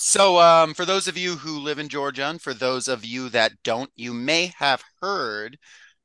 [0.00, 3.28] So, um, for those of you who live in Georgia, and for those of you
[3.30, 5.58] that don't, you may have heard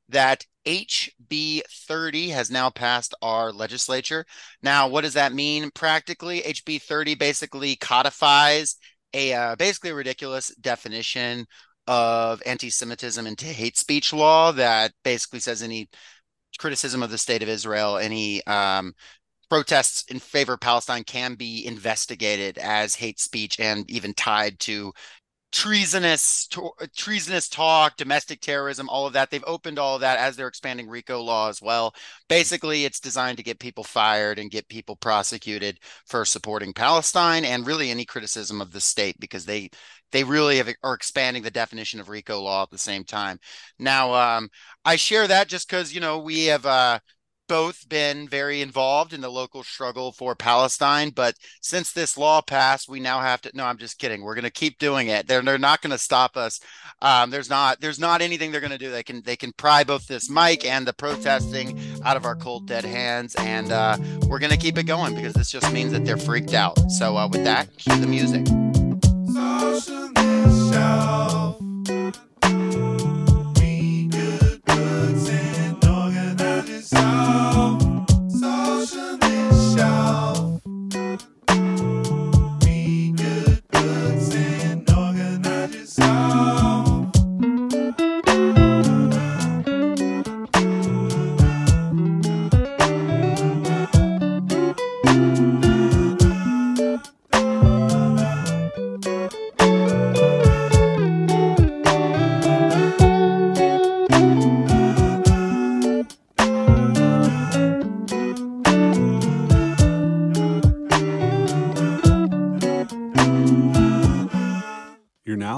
[0.08, 4.24] that HB 30 has now passed our legislature.
[4.64, 6.40] Now, what does that mean practically?
[6.42, 8.76] HB 30 basically codifies
[9.12, 11.46] a uh, basically a ridiculous definition
[11.86, 15.88] of anti-Semitism into hate speech law that basically says any
[16.58, 18.92] criticism of the state of Israel, any um,
[19.48, 24.92] protests in favor of Palestine can be investigated as hate speech and even tied to
[25.54, 29.30] treasonous to, treasonous talk domestic terrorism all of that.
[29.30, 31.94] They've opened all of that as they're expanding rico law as well.
[32.28, 37.68] Basically it's designed to get people fired and get people prosecuted for supporting palestine and
[37.68, 39.70] really any criticism of the state because they
[40.10, 43.38] they really have, are expanding the definition of rico law at the same time.
[43.78, 44.48] Now um,
[44.84, 46.98] i share that just because you know we have uh,
[47.48, 51.10] both been very involved in the local struggle for Palestine.
[51.10, 53.50] But since this law passed, we now have to.
[53.54, 54.22] No, I'm just kidding.
[54.22, 55.26] We're going to keep doing it.
[55.26, 56.60] They're they're not going to stop us.
[57.02, 58.90] Um, there's not there's not anything they're going to do.
[58.90, 62.66] They can they can pry both this mic and the protesting out of our cold
[62.66, 66.04] dead hands, and uh, we're going to keep it going because this just means that
[66.04, 66.78] they're freaked out.
[66.90, 68.46] So uh, with that, cue the music.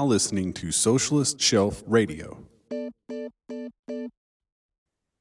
[0.07, 2.47] Listening to Socialist Shelf Radio.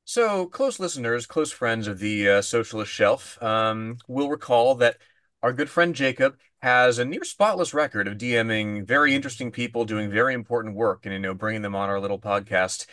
[0.05, 4.98] So, close listeners, close friends of the uh, Socialist Shelf um, will recall that
[5.42, 10.11] our good friend Jacob has a near spotless record of DMing very interesting people doing
[10.11, 12.86] very important work and, you know, bringing them on our little podcast.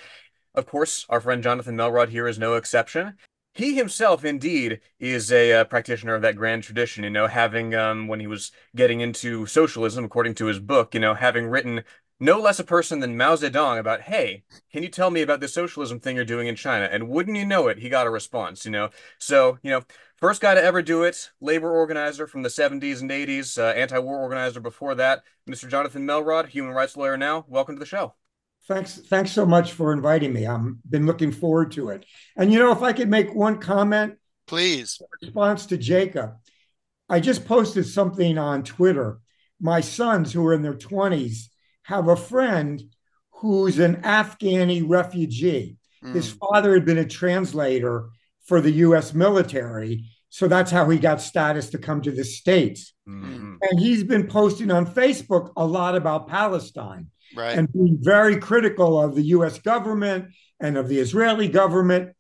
[0.56, 3.14] Of course, our friend Jonathan Melrod here is no exception
[3.54, 8.08] he himself indeed is a uh, practitioner of that grand tradition you know having um,
[8.08, 11.84] when he was getting into socialism according to his book you know having written
[12.20, 15.48] no less a person than mao zedong about hey can you tell me about the
[15.48, 16.88] socialism thing you're doing in china?
[16.92, 18.90] And wouldn't you know it he got a response you know?
[19.20, 19.84] So you know
[20.18, 24.20] first guy to ever do it labor organizer from the 70s and 80s uh, anti-war
[24.20, 27.46] organizer before that mr jonathan melrod human rights lawyer now.
[27.48, 28.16] Welcome to the show
[28.68, 30.48] Thanks, thanks so much for inviting me.
[30.48, 32.06] I've been looking forward to it.
[32.38, 34.16] And you know, if I could make one comment,
[34.48, 35.02] please.
[35.22, 36.36] response to Jacob,
[37.10, 39.20] I just posted something on Twitter.
[39.60, 41.50] My sons, who are in their twenties,
[41.84, 42.82] have a friend
[43.32, 45.78] who's an Afghani refugee.
[46.04, 46.16] Mm.
[46.16, 48.10] His father had been a translator
[48.46, 49.14] for the U.S.
[49.14, 52.94] military, so that's how he got status to come to the states.
[53.08, 53.58] Mm.
[53.62, 57.58] And he's been posting on Facebook a lot about Palestine right.
[57.58, 62.16] and being very critical of the US government and of the Israeli government.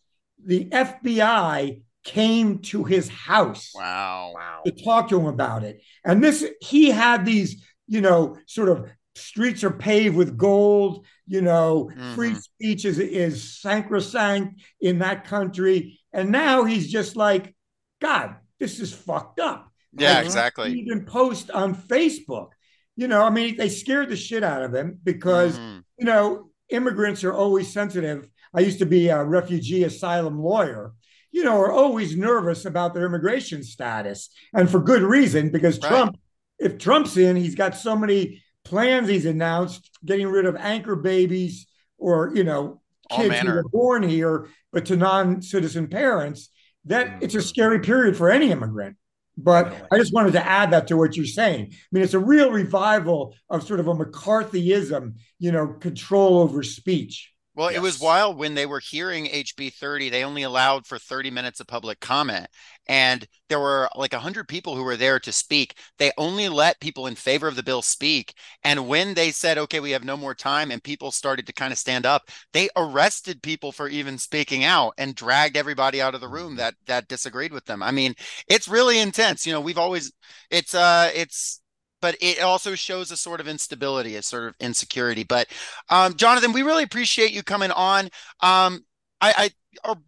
[0.46, 4.34] The FBI came to his house wow.
[4.36, 4.62] wow.
[4.66, 5.82] to talk to him about it.
[6.04, 11.42] And this, he had these, you know, sort of streets are paved with gold, you
[11.42, 12.16] know, mm-hmm.
[12.16, 16.00] free speech is, is sacrosanct in that country.
[16.12, 17.56] And now he's just like,
[18.02, 19.72] God, this is fucked up.
[19.96, 20.74] Yeah, exactly.
[20.74, 22.50] Even post on Facebook
[22.96, 25.80] you know, I mean, they scared the shit out of him because, mm-hmm.
[25.98, 28.28] you know, immigrants are always sensitive.
[28.54, 30.94] I used to be a refugee asylum lawyer,
[31.32, 34.30] you know, are always nervous about their immigration status.
[34.54, 35.90] And for good reason, because right.
[35.90, 36.20] Trump,
[36.60, 41.68] if Trump's in, he's got so many plans he's announced, getting rid of anchor babies
[41.98, 46.50] or, you know, kids who were born here, but to non citizen parents,
[46.86, 47.24] that mm-hmm.
[47.24, 48.98] it's a scary period for any immigrant.
[49.36, 51.70] But I just wanted to add that to what you're saying.
[51.72, 56.62] I mean, it's a real revival of sort of a McCarthyism, you know, control over
[56.62, 57.33] speech.
[57.56, 57.78] Well, yes.
[57.78, 61.60] it was wild when they were hearing HB 30, they only allowed for 30 minutes
[61.60, 62.48] of public comment.
[62.88, 65.76] And there were like 100 people who were there to speak.
[66.00, 68.34] They only let people in favor of the bill speak.
[68.64, 71.72] And when they said, okay, we have no more time, and people started to kind
[71.72, 72.24] of stand up,
[72.54, 76.58] they arrested people for even speaking out and dragged everybody out of the room mm-hmm.
[76.58, 77.84] that that disagreed with them.
[77.84, 78.16] I mean,
[78.48, 79.46] it's really intense.
[79.46, 80.12] You know, we've always
[80.50, 81.62] it's uh it's
[82.04, 85.24] but it also shows a sort of instability, a sort of insecurity.
[85.24, 85.48] But
[85.90, 88.10] um, Jonathan, we really appreciate you coming on.
[88.42, 88.84] Um,
[89.22, 89.50] I, I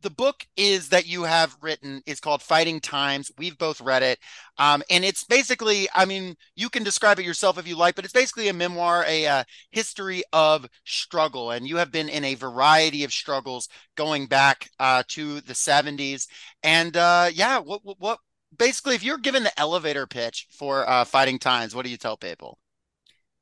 [0.01, 3.31] the book is that you have written is called Fighting Times.
[3.37, 4.19] We've both read it.
[4.57, 8.03] Um, and it's basically, I mean, you can describe it yourself if you like, but
[8.03, 11.51] it's basically a memoir, a uh, history of struggle.
[11.51, 16.27] And you have been in a variety of struggles going back uh, to the 70s.
[16.61, 18.19] And uh, yeah, what, what,
[18.57, 22.17] basically, if you're given the elevator pitch for uh, Fighting Times, what do you tell
[22.17, 22.59] people?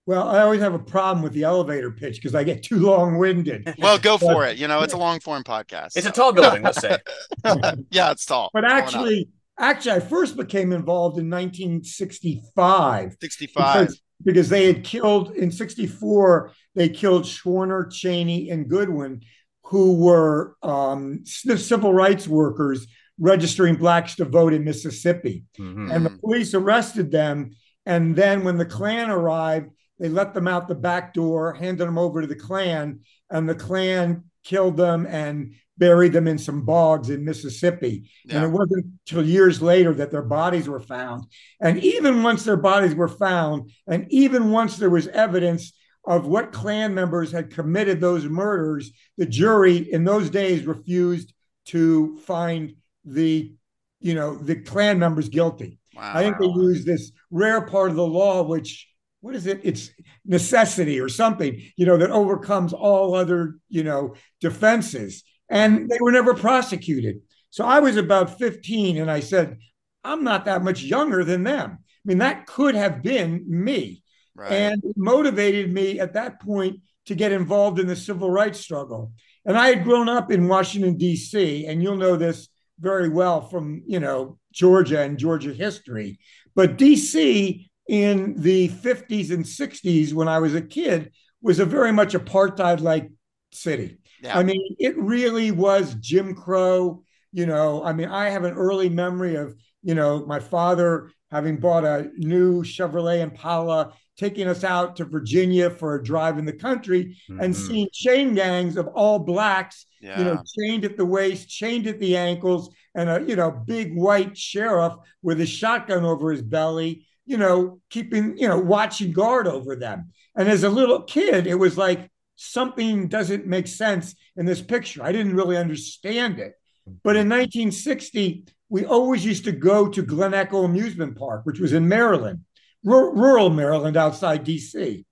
[0.05, 3.17] Well, I always have a problem with the elevator pitch because I get too long
[3.17, 3.73] winded.
[3.79, 4.57] Well, go for it.
[4.57, 5.95] You know, it's a long form podcast.
[5.95, 6.09] It's so.
[6.09, 6.97] a tall building, let's say.
[7.89, 8.49] yeah, it's tall.
[8.53, 13.15] But actually, actually, I first became involved in 1965.
[13.21, 13.73] 65.
[13.79, 19.21] Because, because they had killed in 64, they killed Schwerner, Cheney, and Goodman,
[19.63, 22.87] who were um, civil rights workers
[23.19, 25.43] registering blacks to vote in Mississippi.
[25.59, 25.91] Mm-hmm.
[25.91, 27.51] And the police arrested them.
[27.85, 29.69] And then when the Klan arrived,
[29.99, 33.55] they let them out the back door, handed them over to the Klan, and the
[33.55, 38.09] Klan killed them and buried them in some bogs in Mississippi.
[38.25, 38.37] Yeah.
[38.37, 41.25] And it wasn't until years later that their bodies were found.
[41.61, 45.73] And even once their bodies were found, and even once there was evidence
[46.05, 51.33] of what Klan members had committed those murders, the jury in those days refused
[51.67, 52.75] to find
[53.05, 53.53] the,
[53.99, 55.79] you know, the Klan members guilty.
[55.95, 56.11] Wow.
[56.15, 58.87] I think they use this rare part of the law, which
[59.21, 59.61] what is it?
[59.63, 59.89] It's
[60.25, 65.23] necessity or something, you know, that overcomes all other, you know, defenses.
[65.47, 67.21] And they were never prosecuted.
[67.49, 69.59] So I was about 15 and I said,
[70.03, 71.77] I'm not that much younger than them.
[71.79, 74.03] I mean, that could have been me.
[74.35, 74.51] Right.
[74.51, 79.13] And it motivated me at that point to get involved in the civil rights struggle.
[79.45, 82.49] And I had grown up in Washington, D.C., and you'll know this
[82.79, 86.19] very well from, you know, Georgia and Georgia history.
[86.55, 91.11] But D.C in the 50s and 60s when I was a kid
[91.41, 93.09] was a very much apartheid like
[93.51, 93.97] city.
[94.21, 94.37] Yeah.
[94.37, 97.03] I mean, it really was Jim Crow.
[97.33, 101.57] You know, I mean, I have an early memory of, you know, my father having
[101.57, 106.53] bought a new Chevrolet Impala, taking us out to Virginia for a drive in the
[106.53, 107.41] country mm-hmm.
[107.41, 110.17] and seeing chain gangs of all blacks, yeah.
[110.17, 113.95] you know, chained at the waist, chained at the ankles, and a, you know, big
[113.95, 119.47] white sheriff with a shotgun over his belly you know, keeping, you know, watching guard
[119.47, 120.11] over them.
[120.35, 125.03] And as a little kid, it was like something doesn't make sense in this picture.
[125.03, 126.53] I didn't really understand it.
[126.85, 131.73] But in 1960, we always used to go to Glen Echo Amusement Park, which was
[131.73, 132.39] in Maryland,
[132.83, 135.05] r- rural Maryland outside DC.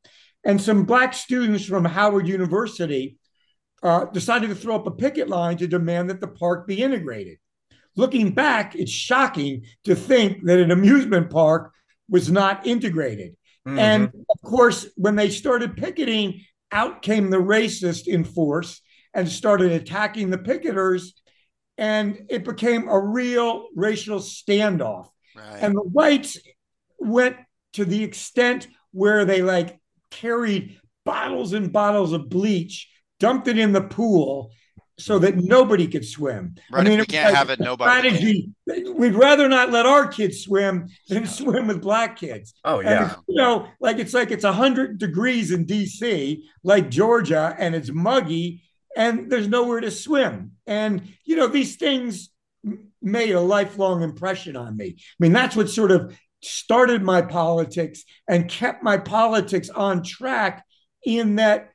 [0.43, 3.19] And some Black students from Howard University
[3.83, 7.37] uh, decided to throw up a picket line to demand that the park be integrated.
[7.95, 11.71] Looking back, it's shocking to think that an amusement park
[12.09, 13.35] was not integrated.
[13.67, 13.77] Mm-hmm.
[13.77, 16.41] And of course, when they started picketing,
[16.71, 18.81] out came the racist in force
[19.13, 21.11] and started attacking the picketers.
[21.81, 25.07] And it became a real racial standoff.
[25.35, 25.57] Right.
[25.61, 26.37] And the whites
[26.99, 27.37] went
[27.73, 29.79] to the extent where they like
[30.11, 32.87] carried bottles and bottles of bleach,
[33.19, 34.51] dumped it in the pool,
[34.99, 36.53] so that nobody could swim.
[36.71, 36.85] Right.
[36.85, 37.59] I mean, we can't have it.
[37.59, 38.09] Nobody.
[38.09, 38.51] Strategy.
[38.93, 42.53] We'd rather not let our kids swim than swim with black kids.
[42.63, 43.15] Oh yeah.
[43.15, 47.89] And, you know, like it's like it's hundred degrees in D.C., like Georgia, and it's
[47.89, 48.61] muggy,
[48.95, 50.51] and there's nowhere to swim.
[50.67, 52.29] And you know, these things
[53.01, 54.95] made a lifelong impression on me.
[54.97, 60.65] I mean, that's what sort of started my politics and kept my politics on track.
[61.03, 61.71] In that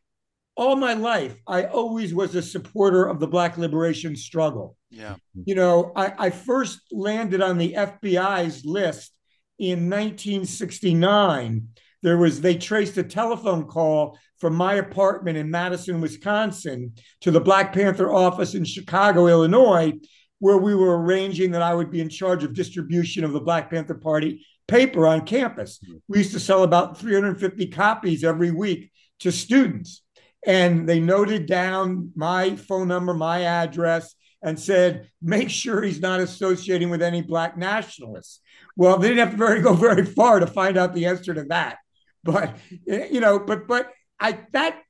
[0.57, 4.77] all my life, I always was a supporter of the Black liberation struggle.
[4.91, 5.17] Yeah.
[5.45, 9.13] You know, I, I first landed on the FBI's list
[9.59, 11.69] in 1969.
[12.03, 17.41] There was, they traced a telephone call from my apartment in Madison, Wisconsin to the
[17.41, 19.93] Black Panther office in Chicago, Illinois,
[20.39, 23.71] where we were arranging that I would be in charge of distribution of the Black
[23.71, 25.79] Panther Party paper on campus.
[25.79, 25.97] Mm-hmm.
[26.09, 28.91] We used to sell about 350 copies every week
[29.21, 30.03] to students
[30.47, 36.21] and they noted down my phone number, my address, and said, make sure he's not
[36.21, 38.41] associating with any black nationalists.
[38.77, 41.45] Well, they didn't have to very go very far to find out the answer to
[41.45, 41.79] that.
[42.23, 42.57] But
[42.89, 44.83] eh, you know, but but I that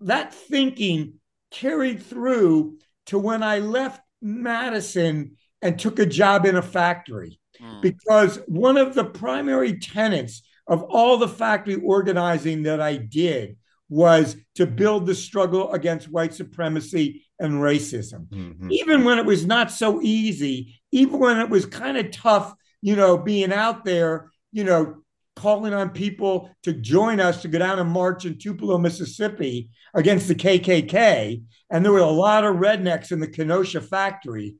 [0.00, 1.14] that thinking
[1.50, 7.40] carried through to when I left Madison and took a job in a factory.
[7.60, 7.82] Mm.
[7.82, 13.56] Because one of the primary tenets of all the factory organizing that I did
[13.88, 18.26] was to build the struggle against white supremacy and racism.
[18.28, 18.70] Mm-hmm.
[18.72, 22.96] Even when it was not so easy, even when it was kind of tough, you
[22.96, 25.03] know, being out there, you know,
[25.36, 30.28] calling on people to join us to go down and march in Tupelo, Mississippi against
[30.28, 31.42] the KKK.
[31.70, 34.56] And there were a lot of rednecks in the Kenosha factory.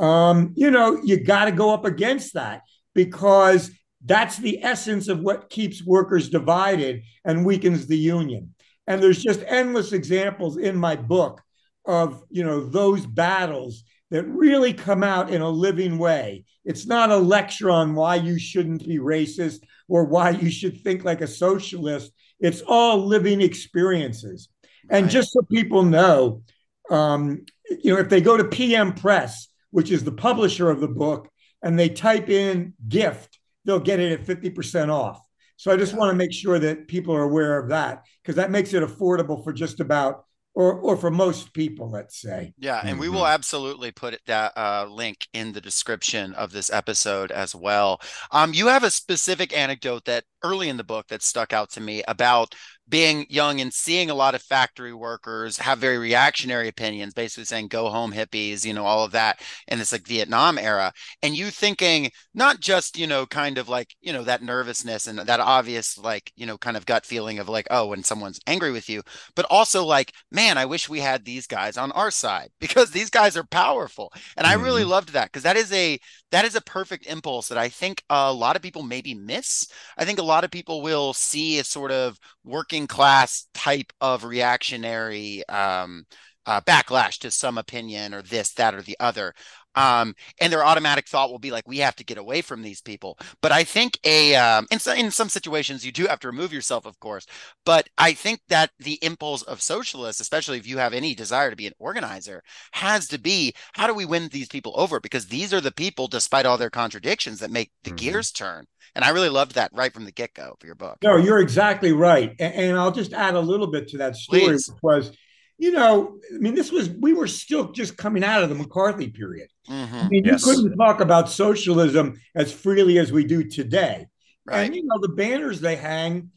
[0.00, 2.62] Um, you know, you got to go up against that
[2.94, 3.70] because
[4.04, 8.54] that's the essence of what keeps workers divided and weakens the union.
[8.86, 11.42] And there's just endless examples in my book
[11.84, 16.44] of, you know, those battles that really come out in a living way.
[16.64, 21.04] It's not a lecture on why you shouldn't be racist or why you should think
[21.04, 22.12] like a socialist.
[22.38, 24.48] It's all living experiences.
[24.90, 25.12] And right.
[25.12, 26.42] just so people know,
[26.90, 30.88] um, you know, if they go to PM Press, which is the publisher of the
[30.88, 31.28] book,
[31.62, 35.20] and they type in gift, they'll get it at 50% off.
[35.56, 38.52] So I just want to make sure that people are aware of that because that
[38.52, 40.24] makes it affordable for just about
[40.54, 42.52] or or for most people, let's say.
[42.58, 43.00] Yeah, and mm-hmm.
[43.00, 43.34] we will mm-hmm.
[43.34, 48.00] absolutely put that uh, link in the description of this episode as well.
[48.32, 51.80] Um, you have a specific anecdote that early in the book that stuck out to
[51.80, 52.54] me about
[52.88, 57.68] being young and seeing a lot of factory workers have very reactionary opinions, basically saying
[57.68, 60.92] "go home hippies," you know, all of that, and it's like Vietnam era,
[61.22, 65.18] and you thinking not just you know kind of like you know that nervousness and
[65.18, 68.72] that obvious like you know kind of gut feeling of like oh when someone's angry
[68.72, 69.02] with you,
[69.34, 73.10] but also like man, I wish we had these guys on our side because these
[73.10, 74.58] guys are powerful, and mm-hmm.
[74.58, 74.90] I really mm-hmm.
[74.90, 75.98] loved that because that is a
[76.30, 79.68] that is a perfect impulse that I think a lot of people maybe miss.
[79.96, 84.24] I think a lot of people will see a sort of working class type of
[84.24, 86.04] reactionary um,
[86.46, 89.34] uh, backlash to some opinion or this, that, or the other.
[89.78, 92.80] Um, and their automatic thought will be like, we have to get away from these
[92.80, 93.16] people.
[93.40, 96.52] But I think a um, in, some, in some situations you do have to remove
[96.52, 97.26] yourself, of course.
[97.64, 101.56] But I think that the impulse of socialists, especially if you have any desire to
[101.56, 102.42] be an organizer,
[102.72, 104.98] has to be how do we win these people over?
[104.98, 107.96] Because these are the people, despite all their contradictions, that make the mm-hmm.
[107.96, 108.66] gears turn.
[108.94, 110.98] And I really loved that right from the get go for your book.
[111.04, 112.34] No, you're exactly right.
[112.40, 114.68] And, and, I'll just add a little bit to that story, Please.
[114.68, 115.12] which was,
[115.58, 119.08] you know, I mean, this was, we were still just coming out of the McCarthy
[119.08, 119.48] period.
[119.68, 119.96] Mm-hmm.
[119.96, 120.46] I mean, yes.
[120.46, 124.06] you couldn't talk about socialism as freely as we do today.
[124.46, 124.60] Right.
[124.62, 126.30] And, you know, the banners they hang,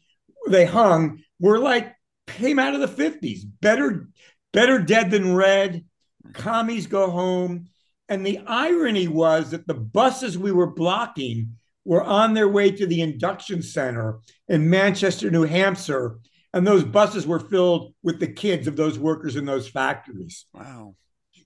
[0.48, 1.94] they hung were like,
[2.26, 3.40] came out of the 50s.
[3.60, 4.08] Better,
[4.52, 5.84] better dead than red.
[6.32, 7.68] Commies go home.
[8.08, 12.86] And the irony was that the buses we were blocking were on their way to
[12.86, 16.18] the induction center in Manchester, New Hampshire,
[16.52, 20.46] and those buses were filled with the kids of those workers in those factories.
[20.52, 20.96] Wow.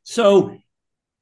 [0.02, 0.56] So,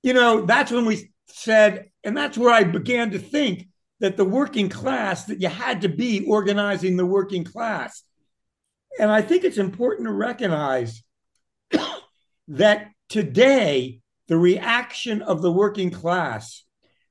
[0.03, 3.69] you know, that's when we said, and that's where I began to think
[4.01, 8.03] that the working class, that you had to be organizing the working class.
[8.99, 11.03] And I think it's important to recognize
[12.49, 16.65] that today, the reaction of the working class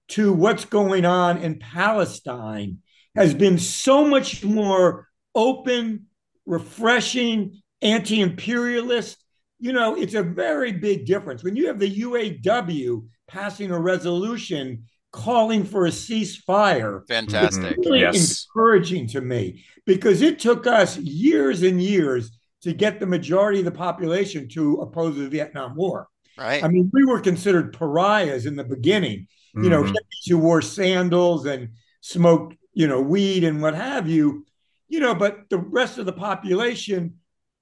[0.09, 2.79] to what's going on in Palestine
[3.15, 6.07] has been so much more open,
[6.45, 9.17] refreshing, anti imperialist.
[9.59, 11.43] You know, it's a very big difference.
[11.43, 17.77] When you have the UAW passing a resolution calling for a ceasefire, fantastic.
[17.77, 18.45] It's really yes.
[18.45, 23.65] encouraging to me because it took us years and years to get the majority of
[23.65, 26.07] the population to oppose the Vietnam War.
[26.37, 26.63] Right.
[26.63, 29.91] I mean, we were considered pariahs in the beginning you know, mm-hmm.
[29.91, 31.69] hippies who wore sandals and
[32.01, 34.45] smoked, you know, weed and what have you,
[34.93, 37.15] you know, but the rest of the population,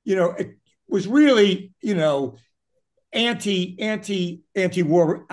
[0.04, 0.58] you know, it
[0.90, 2.36] was really, you know,
[3.14, 5.26] anti, anti, anti-war,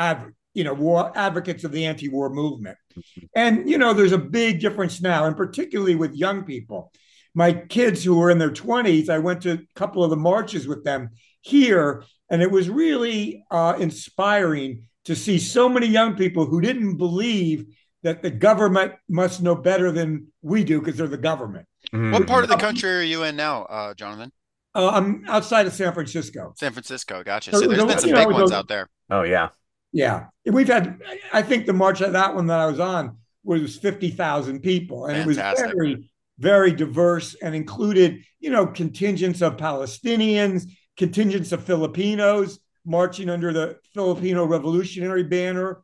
[0.55, 2.78] you know, war advocates of the anti-war movement.
[2.97, 3.26] Mm-hmm.
[3.35, 6.93] And, you know, there's a big difference now, and particularly with young people.
[7.35, 10.69] My kids who were in their 20s, I went to a couple of the marches
[10.69, 16.47] with them here, and it was really uh, inspiring to see so many young people
[16.47, 17.67] who didn't believe
[18.05, 21.67] that the government must know better than we do because they're the government.
[21.92, 22.12] Mm-hmm.
[22.12, 24.33] What part of the country are you in now, uh, Jonathan?
[24.75, 26.52] Uh, I'm outside of San Francisco.
[26.57, 27.52] San Francisco, gotcha.
[27.52, 28.88] So, there's been some big ones out there.
[29.11, 29.49] Oh yeah,
[29.92, 30.26] yeah.
[30.45, 31.00] We've had.
[31.33, 35.07] I think the march of that one that I was on was fifty thousand people,
[35.07, 35.71] and Fantastic.
[35.71, 42.61] it was very, very diverse and included, you know, contingents of Palestinians, contingents of Filipinos,
[42.85, 45.83] marching under the Filipino Revolutionary banner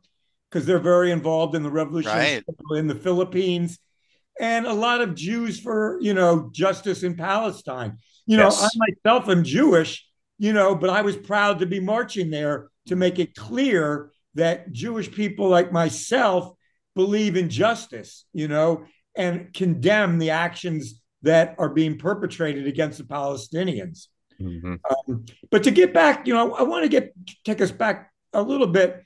[0.49, 2.43] because they're very involved in the revolution right.
[2.77, 3.77] in the Philippines,
[4.39, 7.97] and a lot of Jews for you know justice in Palestine.
[8.25, 8.63] You know, yes.
[8.63, 10.07] I myself am Jewish,
[10.39, 14.71] you know, but I was proud to be marching there to make it clear that
[14.71, 16.53] Jewish people like myself
[16.95, 23.03] believe in justice, you know, and condemn the actions that are being perpetrated against the
[23.03, 24.07] Palestinians.
[24.39, 24.75] Mm-hmm.
[25.09, 27.13] Um, but to get back, you know, I, I want to get
[27.43, 29.03] take us back a little bit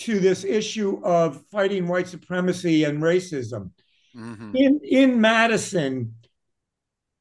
[0.00, 3.70] to this issue of fighting white supremacy and racism.
[4.16, 4.56] Mm-hmm.
[4.56, 6.14] In in Madison,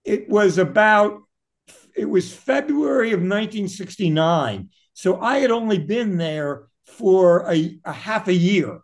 [0.03, 1.22] it was about
[1.96, 4.69] it was February of 1969.
[4.93, 8.79] So I had only been there for a, a half a year.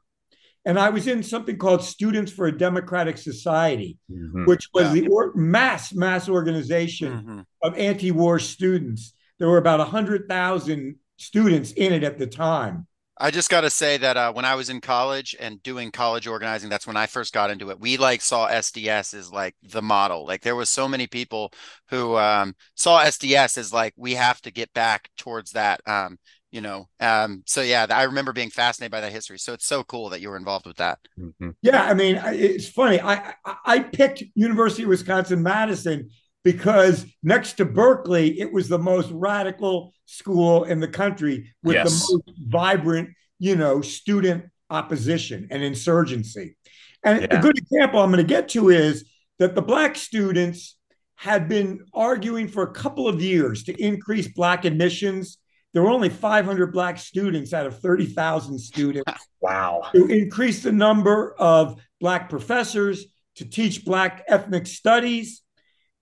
[0.67, 4.45] And I was in something called Students for a Democratic Society, mm-hmm.
[4.45, 5.01] which was yeah.
[5.01, 7.39] the or- mass, mass organization mm-hmm.
[7.61, 9.13] of anti war students.
[9.37, 12.87] There were about 100,000 students in it at the time.
[13.17, 16.27] I just got to say that uh, when I was in college and doing college
[16.27, 17.79] organizing, that's when I first got into it.
[17.79, 20.25] We like saw SDS as like the model.
[20.25, 21.53] Like there was so many people
[21.89, 25.79] who um, saw SDS as like we have to get back towards that.
[25.85, 26.17] Um,
[26.51, 29.39] you know, um, so yeah, I remember being fascinated by that history.
[29.39, 30.99] So it's so cool that you were involved with that.
[31.19, 31.51] Mm-hmm.
[31.61, 33.01] Yeah, I mean, it's funny.
[33.01, 33.33] I
[33.65, 36.09] I picked University of Wisconsin Madison
[36.45, 41.85] because next to Berkeley, it was the most radical school in the country with yes.
[41.85, 43.09] the most vibrant,
[43.39, 46.55] you know, student opposition and insurgency.
[47.03, 47.39] And yeah.
[47.39, 49.09] a good example I'm going to get to is
[49.39, 50.77] that the black students
[51.15, 55.39] had been arguing for a couple of years to increase black admissions.
[55.73, 59.11] There were only 500 black students out of 30,000 students.
[59.41, 59.89] wow.
[59.95, 63.03] To increase the number of black professors,
[63.37, 65.41] to teach black ethnic studies,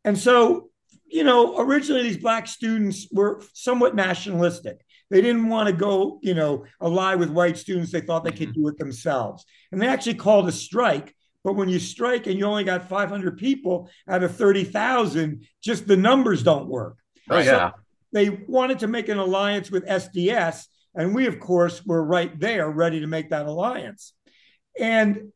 [0.03, 0.69] and so,
[1.05, 4.83] you know, originally these black students were somewhat nationalistic.
[5.09, 7.91] They didn't want to go, you know, ally with white students.
[7.91, 8.63] They thought they could mm-hmm.
[8.63, 9.45] do it themselves.
[9.71, 11.13] And they actually called a strike.
[11.43, 15.97] But when you strike and you only got 500 people out of 30,000, just the
[15.97, 16.97] numbers don't work.
[17.29, 17.43] Oh, yeah.
[17.43, 17.71] So
[18.13, 20.65] they wanted to make an alliance with SDS.
[20.95, 24.13] And we, of course, were right there ready to make that alliance.
[24.79, 25.31] And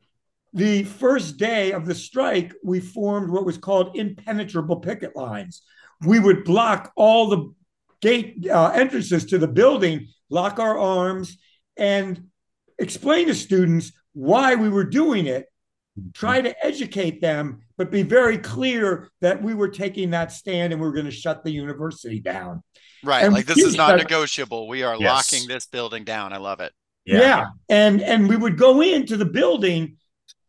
[0.57, 5.61] the first day of the strike, we formed what was called impenetrable picket lines.
[6.01, 7.53] We would block all the
[8.01, 11.37] gate uh, entrances to the building, lock our arms,
[11.77, 12.29] and
[12.79, 15.45] explain to students why we were doing it,
[16.13, 20.81] try to educate them, but be very clear that we were taking that stand and
[20.81, 22.63] we were going to shut the university down.
[23.03, 23.23] Right.
[23.23, 24.67] And like this is not that, negotiable.
[24.67, 25.31] We are yes.
[25.31, 26.33] locking this building down.
[26.33, 26.73] I love it.
[27.05, 27.19] Yeah.
[27.19, 27.45] yeah.
[27.69, 29.97] And and we would go into the building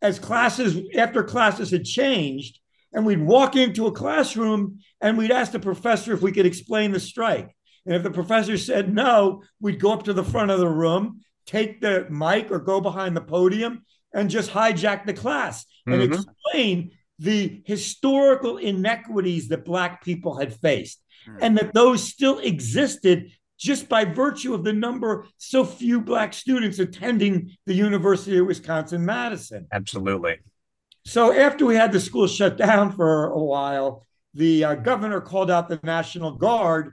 [0.02, 2.61] as classes after classes had changed
[2.93, 6.93] and we'd walk into a classroom and we'd ask the professor if we could explain
[6.93, 7.55] the strike
[7.87, 11.20] and if the professor said no we'd go up to the front of the room
[11.46, 16.12] take the mic or go behind the podium and just hijack the class and mm-hmm.
[16.12, 21.38] explain the historical inequities that black people had faced mm-hmm.
[21.42, 26.79] and that those still existed just by virtue of the number so few black students
[26.79, 29.66] attending the University of Wisconsin Madison.
[29.73, 30.37] Absolutely.
[31.05, 35.51] So after we had the school shut down for a while, the uh, governor called
[35.51, 36.92] out the National Guard,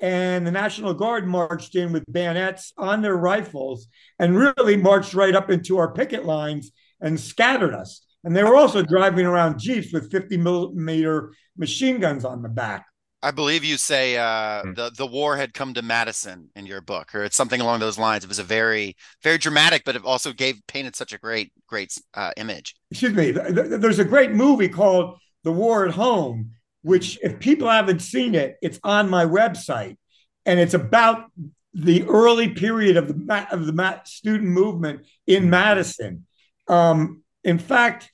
[0.00, 5.34] and the National Guard marched in with bayonets on their rifles and really marched right
[5.34, 8.04] up into our picket lines and scattered us.
[8.24, 12.86] And they were also driving around jeeps with 50 millimeter machine guns on the back.
[13.22, 14.76] I believe you say uh, mm.
[14.76, 17.98] the the war had come to Madison in your book, or it's something along those
[17.98, 18.24] lines.
[18.24, 21.96] It was a very very dramatic, but it also gave painted such a great great
[22.14, 22.76] uh, image.
[22.90, 23.30] Excuse me.
[23.32, 26.52] There's a great movie called The War at Home,
[26.82, 29.96] which if people haven't seen it, it's on my website,
[30.44, 31.30] and it's about
[31.72, 35.50] the early period of the of the student movement in.
[35.50, 36.26] Madison.
[36.68, 38.10] Um, in fact,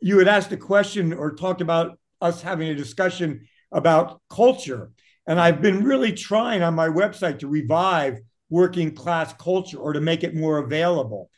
[0.00, 4.90] you had asked a question or talked about us having a discussion about culture.
[5.26, 8.18] And I've been really trying on my website to revive
[8.50, 11.30] working class culture or to make it more available.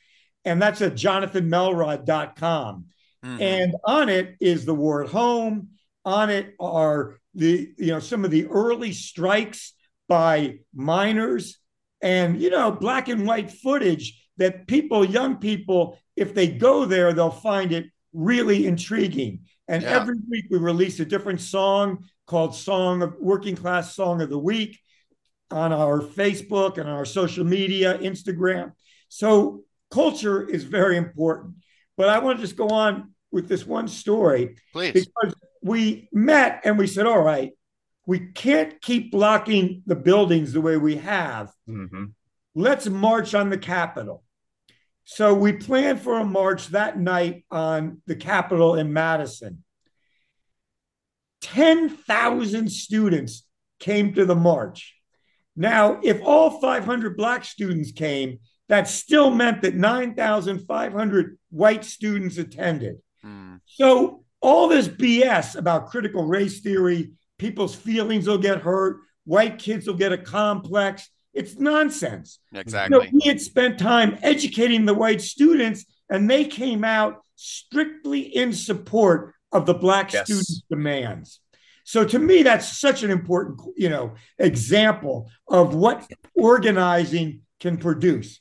[0.45, 2.87] And that's at jonathanmelrod.com.
[3.25, 3.43] Mm-hmm.
[3.43, 5.71] And on it is the war at home.
[6.05, 9.75] On it are the, you know, some of the early strikes
[10.09, 11.59] by miners
[12.01, 17.13] and, you know, black and white footage that people, young people, if they go there,
[17.13, 19.41] they'll find it really intriguing.
[19.69, 19.91] And yeah.
[19.91, 24.39] every week we release a different song called Song of Working Class Song of the
[24.39, 24.79] Week
[25.51, 28.71] on our Facebook and our social media, Instagram.
[29.09, 31.55] So culture is very important.
[31.97, 34.55] But I want to just go on with this one story.
[34.73, 34.93] Please.
[34.93, 37.51] Because we met and we said, all right,
[38.07, 41.51] we can't keep blocking the buildings the way we have.
[41.69, 42.05] Mm-hmm.
[42.55, 44.23] Let's march on the Capitol.
[45.03, 49.65] So we planned for a march that night on the Capitol in Madison.
[51.41, 53.47] 10,000 students
[53.79, 54.95] came to the march.
[55.57, 62.99] Now, if all 500 Black students came, that still meant that 9,500 white students attended.
[63.25, 63.61] Mm.
[63.67, 69.87] So, all this BS about critical race theory, people's feelings will get hurt, white kids
[69.87, 71.09] will get a complex.
[71.35, 72.39] It's nonsense.
[72.55, 72.97] Exactly.
[72.97, 78.21] You know, we had spent time educating the white students, and they came out strictly
[78.21, 80.25] in support of the black Yes.
[80.25, 81.41] students' demands.
[81.85, 88.41] So to me, that's such an important, you know, example of what organizing can produce.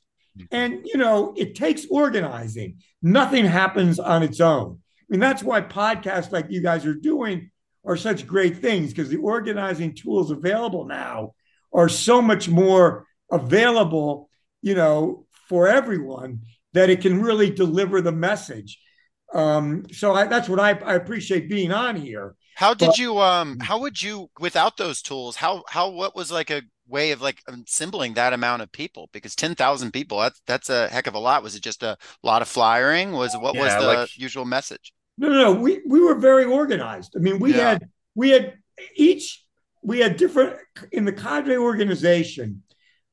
[0.52, 2.78] And you know, it takes organizing.
[3.02, 4.80] Nothing happens on its own.
[5.02, 7.52] I mean, that's why podcasts like you guys are doing
[7.86, 11.34] are such great things because the organizing tools available now
[11.74, 14.30] are so much more available,
[14.62, 16.42] you know, for everyone
[16.74, 18.80] that it can really deliver the message.
[19.34, 22.36] Um, so I, that's what I, I appreciate being on here.
[22.56, 26.32] How did But- you um how would you without those tools, how how what was
[26.32, 29.10] like a way of like assembling that amount of people?
[29.14, 31.44] Because 10,000 people, that's that's a heck of a lot.
[31.44, 33.12] Was it just a lot of flyering?
[33.14, 34.92] Was what was the like- usual message?
[35.18, 35.54] No, no, no.
[35.54, 37.14] We we were very organized.
[37.16, 37.70] I mean, we Yeah.
[37.70, 38.56] had we had
[38.96, 39.46] each
[39.84, 40.58] we had different
[40.92, 42.64] in the cadre organization.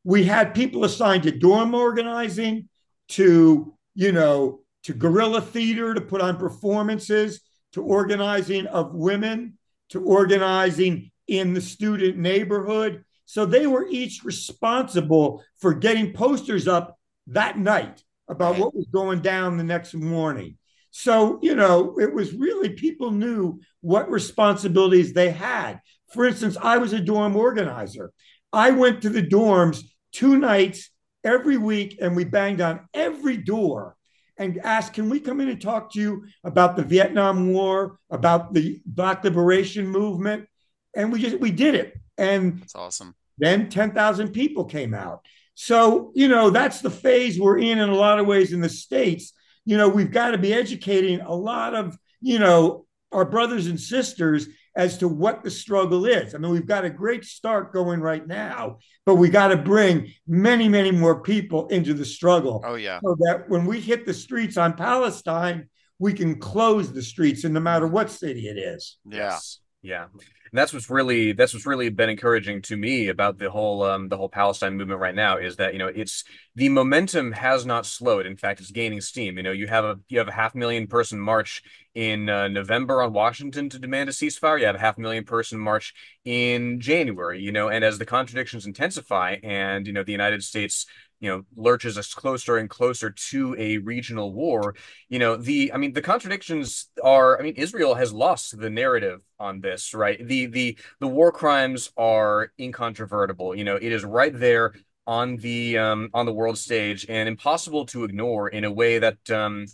[0.02, 2.68] We had people assigned to dorm organizing,
[3.10, 7.40] to you know, to guerrilla theater to put on performances,
[7.72, 13.04] to organizing of women, to organizing in the student neighborhood.
[13.24, 16.96] So they were each responsible for getting posters up
[17.26, 20.56] that night about what was going down the next morning.
[20.92, 25.80] So, you know, it was really people knew what responsibilities they had.
[26.12, 28.12] For instance, I was a dorm organizer.
[28.52, 30.90] I went to the dorms two nights
[31.24, 33.95] every week and we banged on every door
[34.38, 38.52] and ask, Can we come in and talk to you about the Vietnam War, about
[38.52, 40.46] the Black Liberation Movement?
[40.94, 41.94] And we just, we did it.
[42.18, 43.14] And That's awesome.
[43.38, 45.24] then 10,000 people came out.
[45.54, 48.68] So, you know, that's the phase we're in in a lot of ways in the
[48.68, 49.32] States.
[49.64, 53.80] You know, we've got to be educating a lot of, you know, our brothers and
[53.80, 56.34] sisters as to what the struggle is.
[56.34, 60.12] I mean, we've got a great start going right now, but we got to bring
[60.28, 63.00] many, many more people into the struggle Oh yeah.
[63.02, 67.54] so that when we hit the streets on Palestine, we can close the streets, and
[67.54, 68.98] no matter what city it is.
[69.08, 69.30] Yeah.
[69.30, 69.60] Yes.
[69.82, 70.06] Yeah.
[70.12, 74.08] And that's what's really that's what's really been encouraging to me about the whole um
[74.08, 77.84] the whole Palestine movement right now is that you know it's the momentum has not
[77.84, 78.26] slowed.
[78.26, 79.36] In fact, it's gaining steam.
[79.36, 81.62] You know, you have a you have a half million person march
[81.94, 84.58] in uh, November on Washington to demand a ceasefire.
[84.60, 85.92] You have a half million person march
[86.24, 87.40] in January.
[87.40, 90.86] You know, and as the contradictions intensify, and you know the United States
[91.20, 94.74] you know lurches us closer and closer to a regional war
[95.08, 99.20] you know the i mean the contradictions are i mean israel has lost the narrative
[99.38, 100.26] on this right?
[100.26, 104.74] The the the war crimes are incontrovertible you know it is right there
[105.06, 109.30] on the um on the world stage and impossible to ignore in a way that
[109.30, 109.66] um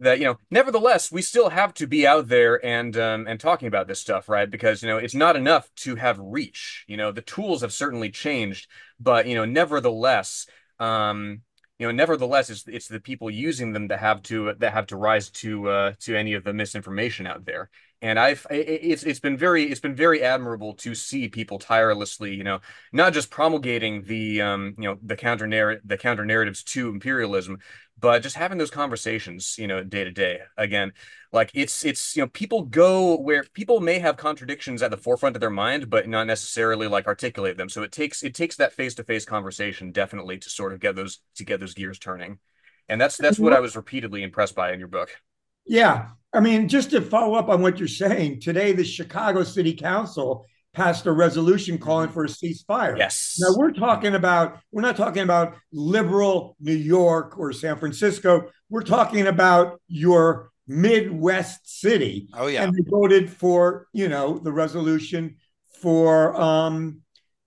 [0.00, 3.68] that you know nevertheless we still have to be out there and um and talking
[3.68, 4.50] about this stuff right?
[4.50, 8.10] Because you know it's not enough to have reach you know the tools have certainly
[8.10, 8.68] changed
[9.00, 10.46] but you know nevertheless
[10.78, 11.40] um
[11.78, 14.96] you know nevertheless it's it's the people using them that have to that have to
[14.96, 17.70] rise to uh to any of the misinformation out there
[18.02, 22.34] and i've it, it's it's been very it's been very admirable to see people tirelessly
[22.34, 22.60] you know
[22.92, 27.58] not just promulgating the um you know the counter narrative the counter narratives to imperialism
[27.98, 30.40] but just having those conversations you know day to day.
[30.56, 30.92] Again
[31.32, 35.36] like it's it's you know people go where people may have contradictions at the forefront
[35.36, 37.68] of their mind but not necessarily like articulate them.
[37.68, 41.44] So it takes it takes that face-to-face conversation definitely to sort of get those to
[41.44, 42.38] get those gears turning.
[42.88, 45.10] And that's that's what i was repeatedly impressed by in your book.
[45.66, 46.10] Yeah.
[46.36, 50.44] I mean, just to follow up on what you're saying, today the Chicago City Council
[50.74, 52.98] passed a resolution calling for a ceasefire.
[52.98, 58.50] yes Now we're talking about we're not talking about liberal New York or San Francisco.
[58.68, 62.28] We're talking about your Midwest city.
[62.34, 62.64] Oh yeah.
[62.64, 65.36] And they voted for, you know, the resolution
[65.80, 67.00] for um,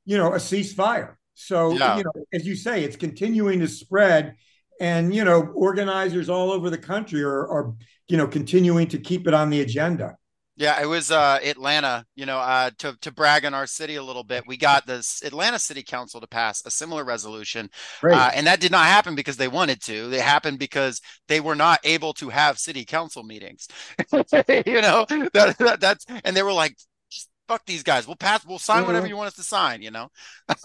[0.05, 1.15] you know, a ceasefire.
[1.35, 1.97] So, Yeah.
[1.97, 4.35] you know, as you say, it's continuing to spread
[4.81, 7.73] and you know, organizers all over the country are are
[8.09, 10.15] you know continuing to keep it on the agenda.
[10.55, 14.03] Yeah, it was uh Atlanta, you know, uh to to brag on our city a
[14.03, 14.43] little bit.
[14.45, 17.69] We got this Atlanta City Council to pass a similar resolution.
[18.11, 20.11] Uh, and that did not happen because they wanted to.
[20.11, 23.69] It happened because they were not able to have city council meetings.
[24.11, 26.87] you know, that, that- that's and they were like, "Just
[27.49, 28.07] fuck these guys.
[28.07, 28.45] We'll pass.
[28.45, 29.09] We'll sign whatever Mhm.
[29.09, 29.81] you want us to sign.
[29.81, 30.11] You know,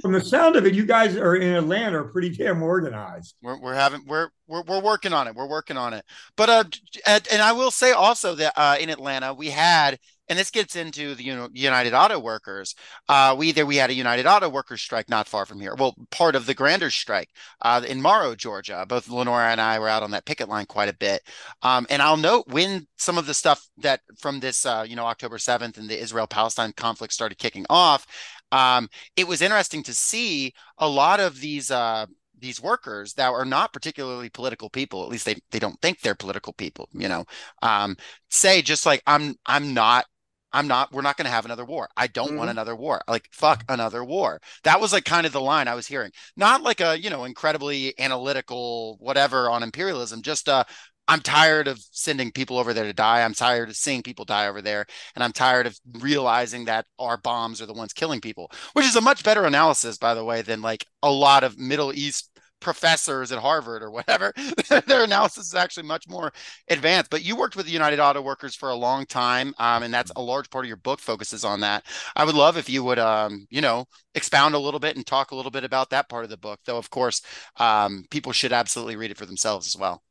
[0.00, 3.34] From the sound of it, you guys are in Atlanta are pretty damn organized.
[3.42, 5.34] we're we're having we're we're we're working on it.
[5.36, 6.04] We're working on it.
[6.36, 6.64] But uh,
[7.06, 9.98] and, and I will say also that uh, in Atlanta we had.
[10.30, 12.76] And this gets into the United Auto Workers.
[13.08, 15.74] Uh, we there we had a United Auto Workers strike not far from here.
[15.74, 17.30] Well, part of the grander strike
[17.62, 18.86] uh, in Morrow, Georgia.
[18.88, 21.22] Both Lenora and I were out on that picket line quite a bit.
[21.62, 25.06] Um, and I'll note when some of the stuff that from this, uh, you know,
[25.06, 28.06] October 7th and the Israel Palestine conflict started kicking off,
[28.52, 31.72] um, it was interesting to see a lot of these.
[31.72, 32.06] Uh,
[32.38, 36.14] these workers that are not particularly political people, at least they they don't think they're
[36.14, 37.22] political people, you know,
[37.60, 37.94] um,
[38.30, 40.06] say just like I'm I'm not
[40.52, 41.88] I'm not, we're not going to have another war.
[41.96, 42.36] I don't mm-hmm.
[42.38, 43.00] want another war.
[43.08, 44.40] Like, fuck another war.
[44.64, 46.10] That was like kind of the line I was hearing.
[46.36, 50.64] Not like a, you know, incredibly analytical whatever on imperialism, just uh,
[51.10, 53.22] I'm tired of sending people over there to die.
[53.22, 54.86] I'm tired of seeing people die over there.
[55.16, 58.94] And I'm tired of realizing that our bombs are the ones killing people, which is
[58.94, 62.29] a much better analysis, by the way, than like a lot of Middle East
[62.60, 64.32] professors at Harvard or whatever.
[64.86, 66.32] Their analysis is actually much more
[66.68, 67.10] advanced.
[67.10, 70.12] But you worked with the United Auto Workers for a long time, um, and that's
[70.16, 71.84] a large part of your book focuses on that.
[72.14, 75.30] I would love if you would, um, you know, expound a little bit and talk
[75.30, 76.60] a little bit about that part of the book.
[76.64, 77.22] Though, of course,
[77.56, 80.02] um, people should absolutely read it for themselves as well.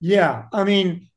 [0.00, 1.08] Yeah, I mean,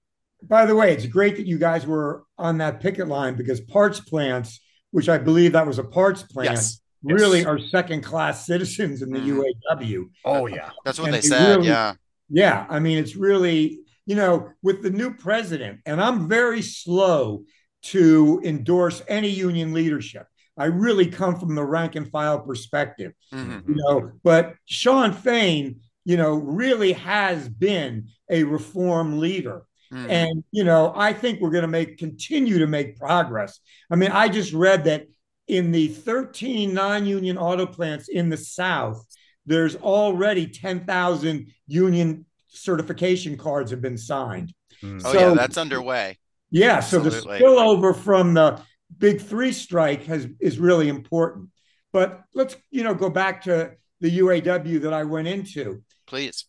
[0.42, 4.00] by the way, it's great that you guys were on that picket line because parts
[4.00, 6.52] plants, which I believe that was a parts plant.
[6.52, 9.44] Yes really are second class citizens in the mm.
[9.70, 9.82] Mm-hmm.
[9.84, 10.10] UAW.
[10.26, 11.58] Oh yeah, that's what and they said.
[11.58, 11.94] Really, yeah,
[12.30, 12.66] yeah.
[12.70, 17.44] I mean, it's really you know with the new president, and I'm very slow
[17.84, 20.28] to endorse any union leadership.
[20.58, 23.70] I really come from the rank and file perspective, mm-hmm.
[23.70, 24.12] you know.
[24.24, 29.64] But Shawn Fain, you know, really has been a reform leader.
[29.94, 30.10] Mm-hmm.
[30.10, 33.60] And you know, I think we're going to make continue to make progress.
[33.90, 35.08] I mean, I just read that
[35.48, 39.06] in the 13 non-union auto plants in the South,
[39.46, 44.54] there's already 10,000 union certification cards have been signed.
[44.84, 45.02] Mm.
[45.06, 46.18] Oh yeah, that's underway.
[46.52, 47.12] Yeah, Absolutely.
[47.20, 48.62] so the spillover from the
[48.98, 51.50] big three strike has is really important.
[51.92, 55.84] But let's you know go back to the UAW that I went into.
[56.06, 56.46] Please.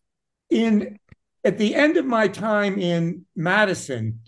[0.50, 0.98] In
[1.44, 4.20] at the end of my time in Madison,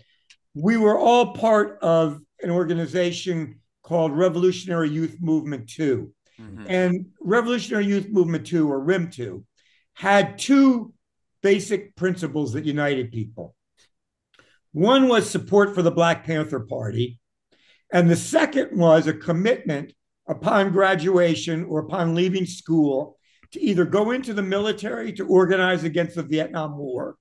[0.55, 3.60] we were all part of an organization
[3.91, 6.09] called Revolutionary Youth Movement 2.
[6.39, 6.65] Mm-hmm.
[6.69, 9.43] And Revolutionary Youth Movement 2, or RYM 2,
[9.95, 10.93] had two
[11.43, 13.53] basic principles that united people.
[14.71, 17.19] One was support for the Black Panther Party,
[17.91, 19.91] and the second was a commitment
[20.25, 23.17] upon graduation or upon leaving school
[23.51, 27.17] to either go into the military to organize against the Vietnam War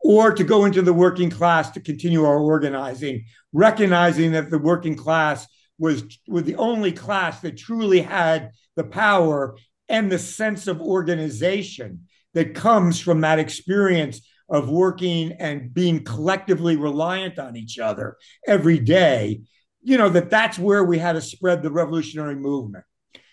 [0.00, 4.96] or to go into the working class to continue our organizing, recognizing that the working
[4.96, 9.56] class was, was the only class that truly had the power
[9.88, 16.76] and the sense of organization that comes from that experience of working and being collectively
[16.76, 19.40] reliant on each other every day.
[19.82, 22.84] You know that that's where we had to spread the revolutionary movement.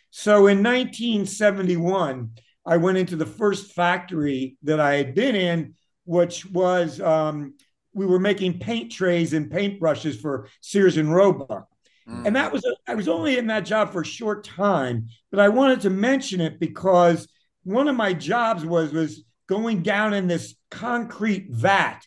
[0.10, 2.32] So in 1971
[2.64, 5.74] i went into the first factory that i had been in
[6.06, 7.54] which was um,
[7.94, 11.68] we were making paint trays and paintbrushes for sears and roebuck
[12.12, 12.28] Mm.
[12.28, 15.40] And that was, a, I was only in that job for a short time, but
[15.40, 17.28] I wanted to mention it because
[17.64, 22.02] one of my jobs was, was going down in this concrete vat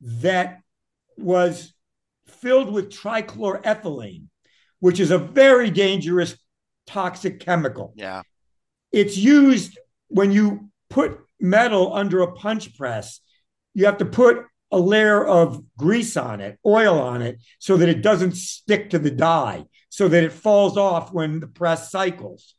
[0.00, 0.60] that
[1.16, 1.72] was
[2.26, 4.24] filled with trichloroethylene,
[4.80, 6.36] which is a very dangerous
[6.86, 7.92] toxic chemical.
[7.96, 8.22] Yeah.
[8.92, 13.20] It's used when you put metal under a punch press,
[13.74, 17.88] you have to put a layer of grease on it, oil on it, so that
[17.88, 22.54] it doesn't stick to the die, so that it falls off when the press cycles.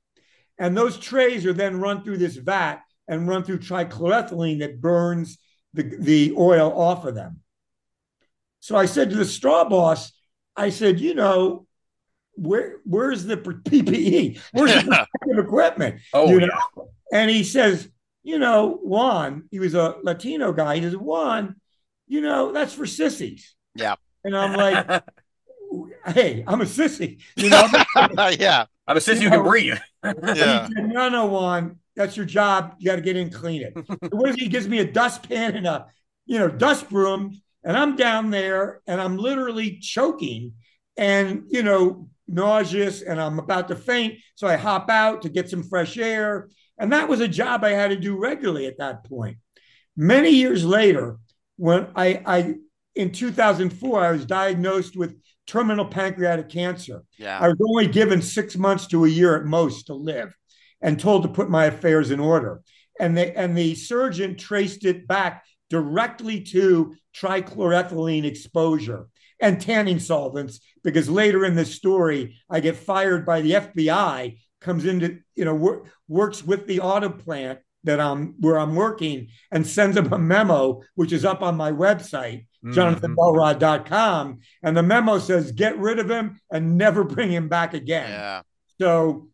[0.57, 5.37] And those trays are then run through this vat and run through trichloroethylene that burns
[5.73, 7.41] the, the oil off of them.
[8.61, 10.11] So I said to the straw boss,
[10.55, 11.67] I said, you know,
[12.37, 14.39] where where's the PPE?
[14.53, 14.81] Where's the
[15.21, 16.01] protective equipment?
[16.13, 16.47] Oh, you know?
[16.47, 16.83] Yeah.
[17.13, 17.87] And he says,
[18.23, 20.77] you know, Juan, he was a Latino guy.
[20.77, 21.55] He says, Juan,
[22.07, 23.55] you know, that's for sissies.
[23.75, 23.95] Yeah.
[24.23, 25.03] And I'm like,
[26.07, 27.21] hey, I'm a sissy.
[27.35, 27.67] You know,
[28.39, 28.65] yeah.
[28.87, 29.37] I'm a sissy you who know?
[29.37, 29.77] can breathe.
[30.03, 30.67] yeah.
[30.67, 32.75] Said, no, no, Juan, that's your job.
[32.77, 33.73] You got to get in, and clean it.
[33.75, 34.43] so what is he?
[34.43, 35.87] he gives me a dustpan and a,
[36.25, 40.53] you know, dust broom, and I'm down there and I'm literally choking
[40.97, 44.19] and, you know, nauseous and I'm about to faint.
[44.35, 46.49] So I hop out to get some fresh air.
[46.77, 49.37] And that was a job I had to do regularly at that point.
[49.95, 51.17] Many years later,
[51.57, 52.55] when I, I
[52.95, 55.15] in 2004, I was diagnosed with
[55.47, 57.03] terminal pancreatic cancer.
[57.17, 57.39] Yeah.
[57.39, 60.33] I was only given six months to a year at most to live
[60.81, 62.61] and told to put my affairs in order.
[62.99, 69.07] And the, and the surgeon traced it back directly to trichloroethylene exposure
[69.39, 74.85] and tanning solvents because later in the story i get fired by the fbi comes
[74.85, 79.65] into you know wor- works with the auto plant that I'm where I'm working and
[79.65, 82.73] sends them a memo, which is up on my website, mm-hmm.
[82.73, 84.39] jonathanmelrod.com.
[84.63, 88.09] And the memo says, get rid of him and never bring him back again.
[88.09, 88.41] Yeah.
[88.79, 89.29] So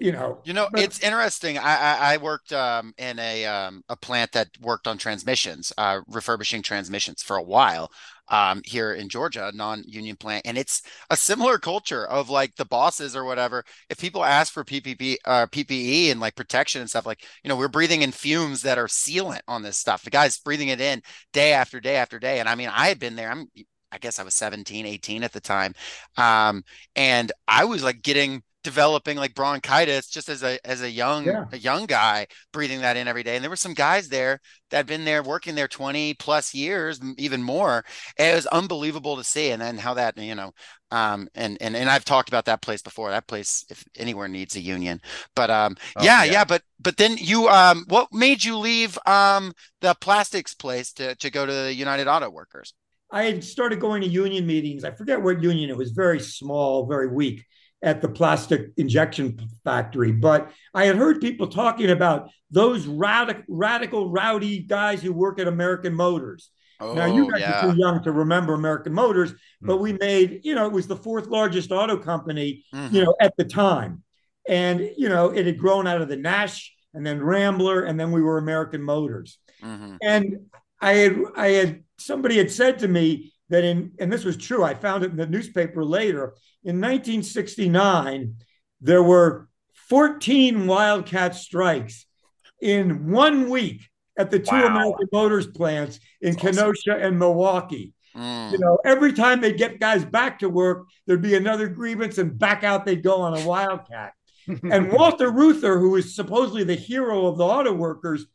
[0.00, 1.58] you know, you know, but, it's interesting.
[1.58, 6.00] I I, I worked um, in a um, a plant that worked on transmissions, uh,
[6.06, 7.90] refurbishing transmissions for a while
[8.30, 13.16] um, here in Georgia, non-union plant, and it's a similar culture of like the bosses
[13.16, 13.64] or whatever.
[13.88, 17.56] If people ask for PPP, uh, PPE and like protection and stuff, like you know,
[17.56, 20.02] we're breathing in fumes that are sealant on this stuff.
[20.02, 22.98] The guy's breathing it in day after day after day, and I mean, I had
[22.98, 23.30] been there.
[23.30, 23.48] I'm
[23.90, 25.72] I guess I was 17, 18 at the time.
[26.16, 26.62] Um,
[26.94, 31.44] and I was like getting developing like bronchitis just as a as a young yeah.
[31.52, 33.36] a young guy breathing that in every day.
[33.36, 34.40] And there were some guys there
[34.70, 37.84] that had been there working there 20 plus years even more.
[38.18, 39.50] And it was unbelievable to see.
[39.50, 40.52] And then how that you know
[40.90, 43.10] um and and and I've talked about that place before.
[43.10, 45.00] That place if anywhere needs a union.
[45.36, 48.98] But um oh, yeah, yeah, yeah but but then you um what made you leave
[49.06, 52.74] um the plastics place to to go to the United Auto Workers?
[53.10, 54.84] I had started going to union meetings.
[54.84, 55.70] I forget what union.
[55.70, 57.44] It was very small, very weak
[57.82, 60.12] at the plastic injection factory.
[60.12, 65.48] But I had heard people talking about those radical, radical, rowdy guys who work at
[65.48, 66.50] American Motors.
[66.80, 67.66] Oh, now you guys yeah.
[67.66, 69.82] are too young to remember American Motors, but mm-hmm.
[69.82, 72.94] we made, you know, it was the fourth largest auto company, mm-hmm.
[72.94, 74.02] you know, at the time.
[74.48, 78.12] And, you know, it had grown out of the Nash and then Rambler, and then
[78.12, 79.38] we were American Motors.
[79.62, 79.96] Mm-hmm.
[80.02, 80.46] And
[80.80, 84.62] I had I had somebody had said to me that in and this was true,
[84.64, 86.34] I found it in the newspaper later
[86.64, 88.36] in 1969,
[88.80, 89.48] there were
[89.88, 92.06] 14 Wildcat strikes
[92.60, 94.66] in one week at the two wow.
[94.66, 97.02] American Motors plants in That's Kenosha awesome.
[97.02, 97.94] and Milwaukee.
[98.16, 98.52] Mm.
[98.52, 102.38] You know, every time they'd get guys back to work, there'd be another grievance, and
[102.38, 104.12] back out they'd go on a Wildcat.
[104.46, 108.26] and Walter Reuther, who was supposedly the hero of the auto workers,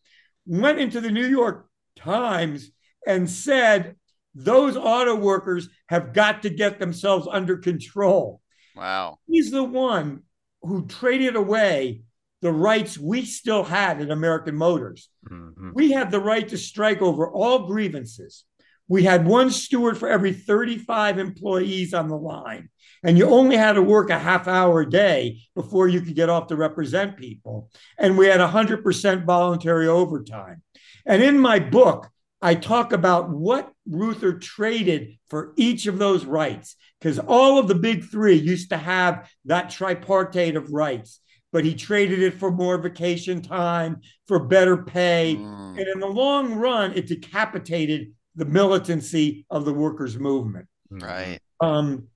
[0.46, 2.72] went into the New York Times
[3.06, 3.96] and said
[4.36, 8.42] those auto workers have got to get themselves under control.
[8.76, 9.20] Wow.
[9.28, 10.24] He's the one
[10.62, 12.04] who traded away
[12.42, 15.10] the rights we still had at American Motors.
[15.30, 15.72] Mm-hmm.
[15.74, 18.44] We had the right to strike over all grievances.
[18.88, 22.70] We had one steward for every 35 employees on the line.
[23.04, 26.30] And you only had to work a half hour a day before you could get
[26.30, 27.70] off to represent people.
[27.98, 30.62] And we had 100% voluntary overtime.
[31.06, 32.10] And in my book,
[32.44, 37.76] I talk about what Reuther traded for each of those rights, because all of the
[37.76, 41.22] big three used to have that tripartite of rights,
[41.54, 45.38] but he traded it for more vacation time, for better pay.
[45.40, 45.80] Mm.
[45.80, 50.68] And in the long run, it decapitated the militancy of the workers' movement.
[50.90, 51.40] Right.
[51.62, 52.08] Um,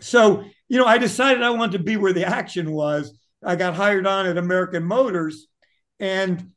[0.00, 3.14] so, you know, I decided I wanted to be where the action was.
[3.44, 5.48] I got hired on at American Motors,
[6.00, 6.52] and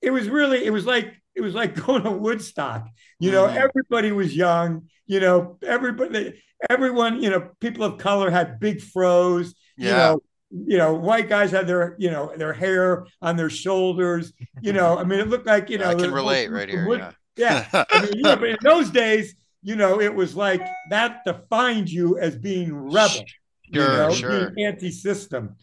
[0.00, 2.88] it was really, it was like it was like going to Woodstock.
[3.18, 3.56] You know, mm.
[3.56, 4.88] everybody was young.
[5.06, 9.54] You know, everybody, everyone, you know, people of color had big froze.
[9.76, 9.88] Yeah.
[9.88, 14.32] You know, you know, white guys had their, you know, their hair on their shoulders.
[14.60, 16.86] You know, I mean, it looked like, you know, I can relate right here.
[16.86, 17.00] Wood,
[17.36, 17.66] yeah.
[17.72, 17.84] yeah.
[17.90, 21.88] I mean, you know, but in those days, you know, it was like that defined
[21.90, 23.08] you as being rebel.
[23.08, 23.24] Sure,
[23.72, 24.50] you know, sure.
[24.50, 25.56] Being anti-system.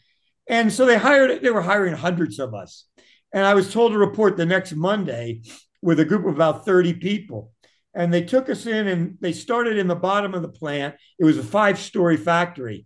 [0.47, 2.85] And so they hired, they were hiring hundreds of us.
[3.33, 5.41] And I was told to report the next Monday
[5.81, 7.51] with a group of about 30 people.
[7.93, 10.95] And they took us in and they started in the bottom of the plant.
[11.17, 12.85] It was a five story factory.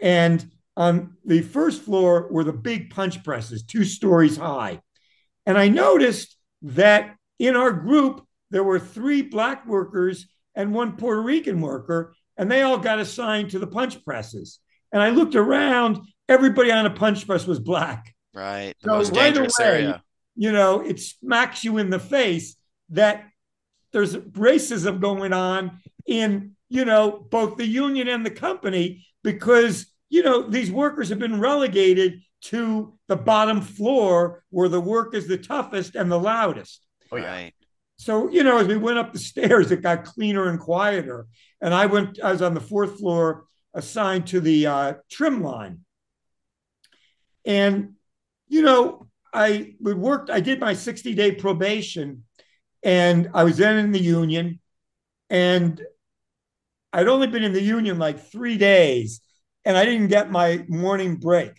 [0.00, 4.80] And on the first floor were the big punch presses, two stories high.
[5.44, 11.22] And I noticed that in our group, there were three black workers and one Puerto
[11.22, 14.60] Rican worker, and they all got assigned to the punch presses.
[14.92, 18.14] And I looked around, everybody on a punch press was black.
[18.38, 18.74] Right.
[18.82, 20.02] The so most right dangerous away, area.
[20.36, 22.56] You know, it smacks you in the face
[22.90, 23.24] that
[23.92, 30.22] there's racism going on in, you know, both the union and the company because, you
[30.22, 35.38] know, these workers have been relegated to the bottom floor where the work is the
[35.38, 36.86] toughest and the loudest.
[37.10, 37.30] Oh, yeah.
[37.30, 37.54] Right.
[37.96, 41.26] So, you know, as we went up the stairs, it got cleaner and quieter.
[41.60, 45.80] And I went, I was on the fourth floor assigned to the uh, trim line.
[47.44, 47.94] And
[48.48, 52.24] you know, I worked, I did my 60 day probation
[52.82, 54.60] and I was then in the union
[55.30, 55.80] and
[56.92, 59.20] I'd only been in the union like three days
[59.64, 61.52] and I didn't get my morning break.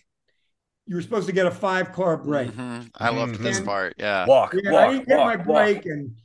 [0.88, 2.50] You were supposed to get a five car break.
[2.50, 2.88] Mm-hmm.
[2.96, 3.44] I loved mm-hmm.
[3.44, 3.94] this part.
[4.00, 4.26] Yeah.
[4.26, 5.86] Walk, yeah, walk, I didn't get walk, my break walk.
[5.86, 6.16] and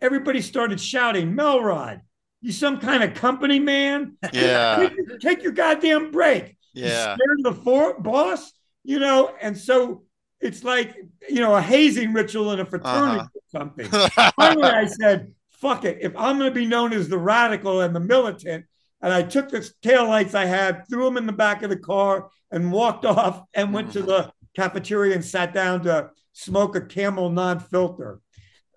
[0.00, 2.00] everybody started shouting, Melrod,
[2.40, 4.16] you some kind of company man?
[4.32, 4.76] Yeah.
[4.88, 6.56] take, your, take your goddamn break.
[6.74, 6.86] Yeah.
[6.86, 8.52] You scared the for- boss,
[8.82, 9.32] you know?
[9.40, 10.02] And so
[10.40, 10.96] it's like
[11.28, 13.28] you know a hazing ritual in a fraternity uh-huh.
[13.34, 13.86] or something.
[14.36, 15.98] Finally, I said, "Fuck it!
[16.00, 18.66] If I'm going to be known as the radical and the militant,
[19.00, 21.76] And I took the tail lights I had, threw them in the back of the
[21.76, 26.80] car, and walked off and went to the cafeteria and sat down to smoke a
[26.80, 28.20] camel non-filter.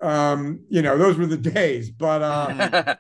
[0.02, 1.92] Um, you know, those were the days.
[1.92, 2.96] But uh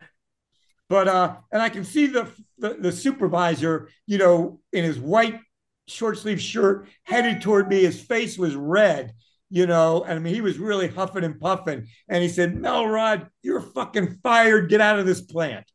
[0.90, 2.28] but uh and I can see the,
[2.60, 5.40] the the supervisor, you know, in his white
[5.88, 7.84] short sleeve shirt headed toward me.
[7.84, 9.14] His face was red,
[9.50, 11.88] you know, and I mean, he was really huffing and puffing.
[12.08, 14.70] And he said, Melrod, you're fucking fired.
[14.70, 15.66] Get out of this plant.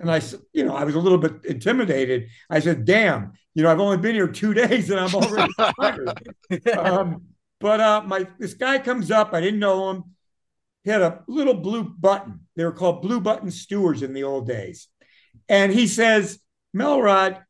[0.00, 2.28] And I said, you know, I was a little bit intimidated.
[2.48, 6.36] I said, damn, you know, I've only been here two days and I'm already fired.
[6.76, 7.22] um,
[7.60, 9.34] but uh, my this guy comes up.
[9.34, 10.04] I didn't know him.
[10.82, 12.40] He had a little blue button.
[12.56, 14.88] They were called blue button stewards in the old days.
[15.48, 16.40] And he says,
[16.74, 17.42] Melrod,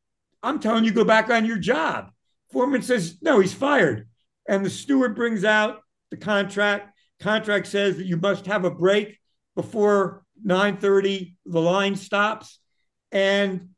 [0.42, 2.10] I'm telling you, go back on your job.
[2.52, 4.08] Foreman says, no, he's fired.
[4.48, 5.80] And the steward brings out
[6.10, 6.96] the contract.
[7.20, 9.18] Contract says that you must have a break
[9.54, 11.34] before 9:30.
[11.46, 12.58] The line stops.
[13.12, 13.70] And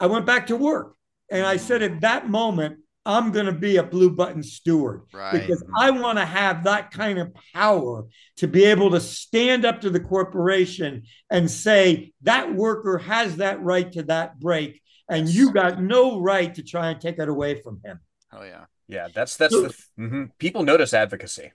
[0.00, 0.94] I went back to work.
[1.30, 5.32] And I said at that moment, I'm going to be a blue button steward Right.
[5.32, 8.04] because I want to have that kind of power
[8.38, 13.62] to be able to stand up to the corporation and say that worker has that
[13.62, 17.60] right to that break, and you got no right to try and take it away
[17.62, 18.00] from him.
[18.32, 18.64] Oh yeah.
[18.88, 20.30] Yeah, that's that's the mhm.
[20.38, 21.52] people notice advocacy.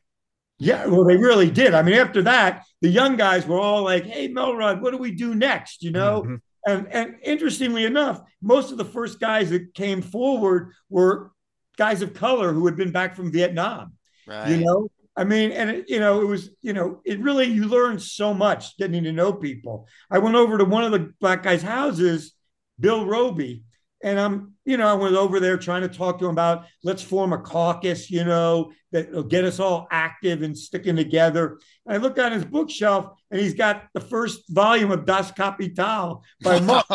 [0.60, 1.74] Yeah, well, they really did.
[1.74, 5.12] I mean, after that, the young guys were all like, "Hey, Melrod, what do we
[5.12, 6.24] do next?" You know.
[6.24, 6.42] Mhm.
[6.68, 11.32] And and interestingly enough, most of the first guys that came forward were
[11.78, 13.94] guys of color who had been back from Vietnam.
[14.28, 14.50] Right.
[14.50, 17.66] You know, I mean, and it, you know, it was, you know, it really you
[17.66, 19.88] learn so much getting to know people.
[20.12, 22.34] I went over to one of the black guys' houses,
[22.82, 23.64] Bill Roby,
[24.04, 27.04] and I'm, you know, I went over there trying to talk to him about let's
[27.04, 31.60] form a caucus, you know, that'll get us all active and sticking together.
[31.86, 36.24] And I looked on his bookshelf, and he's got the first volume of Das Kapital
[36.44, 36.90] by Marx.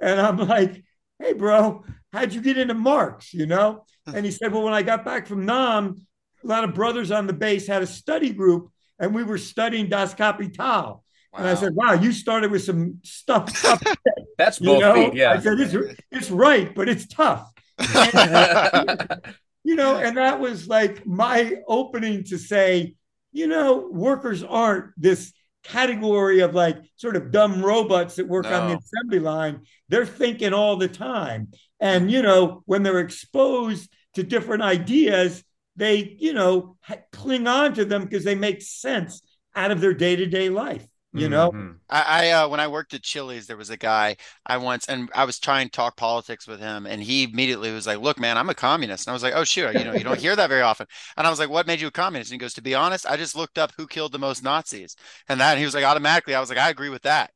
[0.00, 0.84] And I'm like,
[1.18, 3.32] hey, bro, how'd you get into Marx?
[3.34, 3.84] You know?
[4.06, 4.16] Hmm.
[4.16, 6.06] And he said, well, when I got back from Nam,
[6.42, 9.88] a lot of brothers on the base had a study group and we were studying
[9.88, 11.04] Das Kapital.
[11.36, 13.54] And I said, wow, you started with some stuff.
[13.56, 13.82] stuff
[14.38, 14.94] That's you both know?
[14.94, 15.14] feet.
[15.14, 15.32] Yeah.
[15.32, 17.50] I said, it's, it's right, but it's tough.
[19.64, 22.94] you know, and that was like my opening to say,
[23.32, 28.68] you know, workers aren't this category of like sort of dumb robots that work on
[28.68, 29.60] the assembly line.
[29.88, 31.48] They're thinking all the time.
[31.78, 35.44] And, you know, when they're exposed to different ideas,
[35.76, 36.76] they, you know,
[37.12, 39.22] cling on to them because they make sense
[39.54, 41.52] out of their day to day life, you know?
[41.52, 41.80] Mhm.
[41.88, 45.10] I, I uh, when I worked at Chili's, there was a guy I once, and
[45.14, 48.38] I was trying to talk politics with him, and he immediately was like, "Look, man,
[48.38, 50.48] I'm a communist." And I was like, "Oh, shoot, you know, you don't hear that
[50.48, 50.86] very often."
[51.16, 53.06] And I was like, "What made you a communist?" And he goes, "To be honest,
[53.06, 54.94] I just looked up who killed the most Nazis,
[55.28, 57.30] and that." And he was like, automatically, I was like, "I agree with that."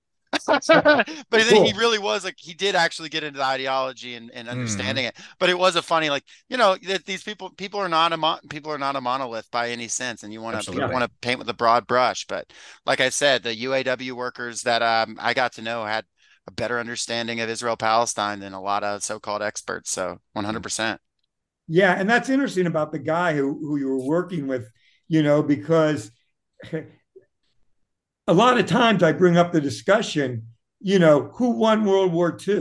[0.67, 4.49] But then he really was like he did actually get into the ideology and, and
[4.49, 4.51] Mhm.
[4.51, 7.89] understanding it but it was a funny like you know that these people people are
[7.89, 10.73] not a mon- people are not a monolith by any sense and you want to
[10.89, 12.53] want to paint with a broad brush but
[12.87, 16.05] like I said, the UAW workers that um, I got to know had
[16.47, 19.91] a better understanding of Israel Palestine than a lot of so-called experts.
[19.91, 21.01] So 100%.
[21.67, 24.71] Yeah, and that's interesting about the guy who who you were working with,
[25.09, 26.11] you know, because
[28.27, 30.45] a lot of times I bring up the discussion,
[30.81, 32.55] you know, who won World War II?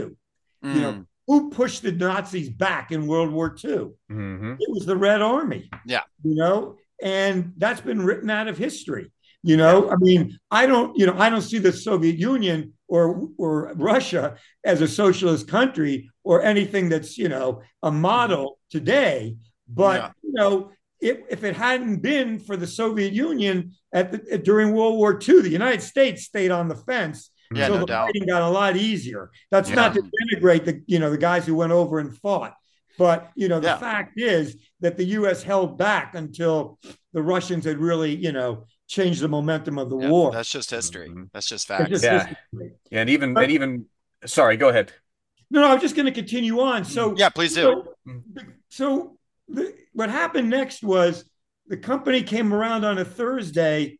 [0.62, 3.90] You know, Mm, who pushed the Nazis back in World War II?
[4.10, 4.56] Mhm.
[4.60, 5.68] It was the Red Army.
[5.86, 6.02] Yeah.
[6.22, 9.10] You know, and that's been written out of history.
[9.42, 13.28] You know, I mean, I don't, you know, I don't see the Soviet Union or
[13.36, 19.36] or Russia as a socialist country or anything that's, you know, a model today.
[19.68, 20.10] But Yeah.
[20.22, 20.70] you know,
[21.00, 25.42] if, if it hadn't been for the Soviet Union at the, during World War II,
[25.42, 27.30] the United States stayed on the fence.
[27.54, 28.06] Yeah, so no the doubt.
[28.06, 29.30] fighting got a lot easier.
[29.50, 29.74] That's Yeah.
[29.76, 32.54] not to denigrate the, you know, the guys who went over and fought.
[32.96, 33.78] But you know, the Yeah.
[33.78, 35.42] fact is that the U.S.
[35.42, 36.78] held back until
[37.12, 40.30] the Russians had really, you know, changed the momentum of the Yeah, war.
[40.32, 41.08] that's just history.
[41.10, 41.28] Mhm.
[41.32, 41.90] That's just It's facts.
[41.90, 42.26] just Yeah.
[42.26, 42.72] history.
[42.90, 43.86] Yeah, and even But- and even
[44.26, 44.92] sorry, go ahead.
[45.50, 46.84] No, no, I'm just going to continue on.
[46.84, 47.62] So Yeah, please do.
[47.62, 48.22] So, Mm.
[48.70, 49.18] so
[49.48, 51.24] the, what happened next was
[51.66, 53.98] the company came around on a Thursday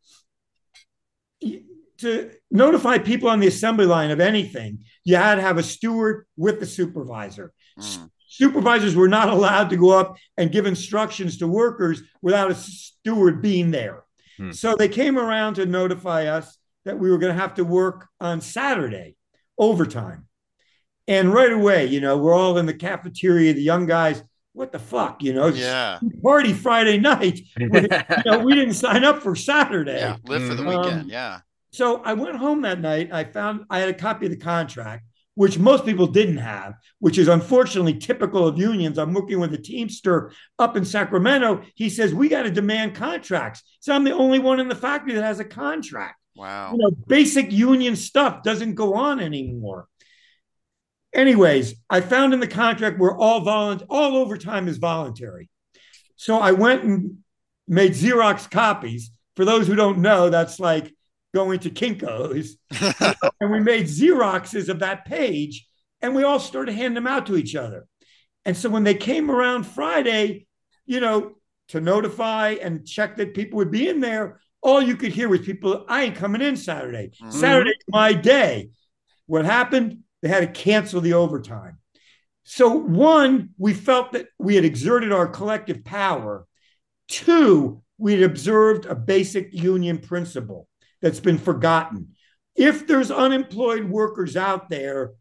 [1.99, 4.85] to notify people on the assembly line of anything.
[5.05, 7.53] You had to have a steward with the supervisor.
[7.79, 12.55] Mm, Supervisors were not allowed to go up and give instructions to workers without a
[12.55, 14.03] steward being there.
[14.37, 14.51] Hmm.
[14.51, 18.09] So they came around to notify us that we were going to have to work
[18.21, 19.15] on Saturday
[19.57, 20.27] overtime.
[21.07, 24.21] And right away, you know, we're all in the cafeteria, the young guys,
[24.55, 25.99] what the fuck, you know, Yeah.
[26.23, 27.41] party Friday night.
[27.59, 27.89] We, you
[28.25, 29.99] know, we didn't sign up for Saturday.
[29.99, 30.17] Yeah.
[30.27, 30.69] Live for the Mhm.
[30.85, 31.01] weekend.
[31.03, 31.41] Um, Yeah.
[31.73, 33.13] So I went home that night.
[33.13, 35.05] I found I had a copy of the contract.
[35.37, 38.99] which most people didn't have, which is unfortunately typical of unions.
[39.01, 40.31] I'm working with a Teamster
[40.61, 41.63] up in Sacramento.
[41.75, 43.61] He says, We got to demand contracts.
[43.81, 46.15] So I'm the only one in the factory that has a contract.
[46.37, 46.71] Wow.
[46.71, 49.89] You know, basic union stuff doesn't go on anymore.
[51.15, 55.49] Anyways, I found in the contract where all all overtime is voluntary.
[56.17, 57.19] So I went and
[57.69, 59.11] made Xerox copies.
[59.37, 60.95] For those who don't know, that's like
[61.35, 62.57] going to Kinko's.
[63.41, 65.67] and we made Xeroxes of that page
[66.01, 67.87] and we all started handing them out to each other.
[68.45, 70.47] And so when they came around Friday,
[70.87, 71.35] you know,
[71.69, 75.41] to notify and check that people would be in there, all you could hear was
[75.41, 77.11] people, I ain't coming in Saturday.
[77.23, 77.31] Mm-hmm.
[77.31, 78.71] Saturday's my day.
[79.27, 80.01] What happened?
[80.25, 81.77] They had to cancel the overtime.
[82.45, 86.47] So, one, we felt that we had exerted our collective power.
[87.09, 90.67] Two, we'd observed a basic union principle
[91.03, 92.15] that's been forgotten.
[92.57, 95.13] If there's unemployed workers out there,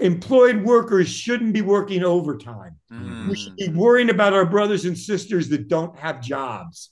[0.00, 2.80] employed workers shouldn't be working overtime.
[2.92, 3.28] Mm.
[3.28, 6.90] We should be worrying about our brothers and sisters that don't have jobs.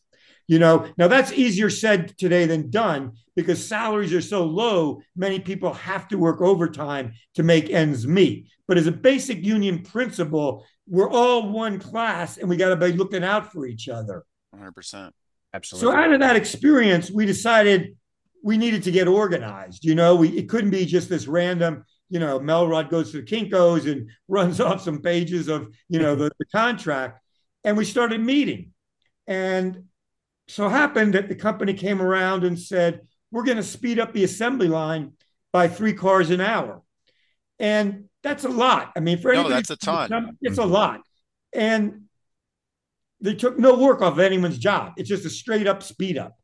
[0.51, 5.39] You know, now that's easier said today than done because salaries are so low, many
[5.39, 8.49] people have to work overtime to make ends meet.
[8.67, 12.91] But as a basic union principle, we're all one class and we got to be
[12.91, 14.25] looking out for each other.
[14.53, 15.13] 100%.
[15.55, 15.89] Absolutely.
[15.89, 17.97] So out of that experience, we decided
[18.43, 19.85] we needed to get organized.
[19.85, 23.23] You know, we it couldn't be just this random, you know, Melrod goes to the
[23.23, 27.21] Kinkos and runs off some pages of, you know, the, the contract.
[27.63, 28.73] And we started meeting.
[29.29, 29.85] And
[30.51, 34.25] so happened that the company came around and said, we're going to speed up the
[34.25, 35.13] assembly line
[35.53, 36.83] by three cars an hour.
[37.59, 38.91] And that's a lot.
[38.97, 40.37] I mean, for no, that's a ton.
[40.41, 40.73] It's a mm-hmm.
[40.73, 41.01] lot.
[41.53, 42.03] And
[43.21, 44.95] they took no work off anyone's job.
[44.97, 46.37] It's just a straight up speed up.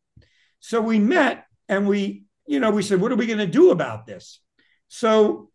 [0.60, 3.70] So we met and we, you know, we said, what are we going to do
[3.70, 4.40] about this?
[4.88, 5.50] So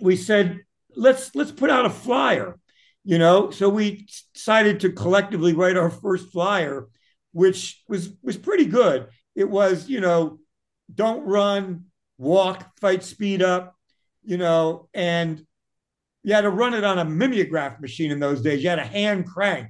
[0.00, 0.60] we said,
[0.94, 2.58] let's let's put out a flyer,
[3.04, 3.50] you know.
[3.50, 6.88] So we decided to collectively write our first flyer
[7.36, 9.08] which was was pretty good.
[9.34, 10.38] It was, you know,
[10.92, 11.84] don't run,
[12.16, 13.76] walk, fight, speed up,
[14.24, 15.44] you know, and
[16.22, 18.64] you had to run it on a mimeograph machine in those days.
[18.64, 19.68] You had a hand crank,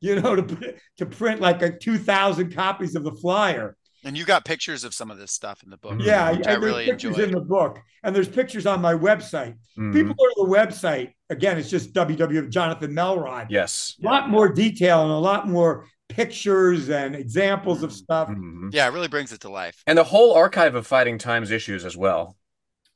[0.00, 3.76] you know, to to print like a two thousand copies of the flyer.
[4.04, 5.96] And you got pictures of some of this stuff in the book.
[5.98, 7.28] Yeah, I, I really pictures enjoyed.
[7.28, 9.54] in the book, and there's pictures on my website.
[9.78, 9.92] Mm-hmm.
[9.92, 11.56] People go to the website again.
[11.58, 12.50] It's just www.
[12.50, 13.46] Jonathan Melrod.
[13.48, 18.28] Yes, a lot more detail and a lot more pictures and examples of stuff.
[18.28, 18.68] Mm-hmm.
[18.72, 19.82] Yeah, it really brings it to life.
[19.86, 22.36] And the whole archive of Fighting Times issues as well.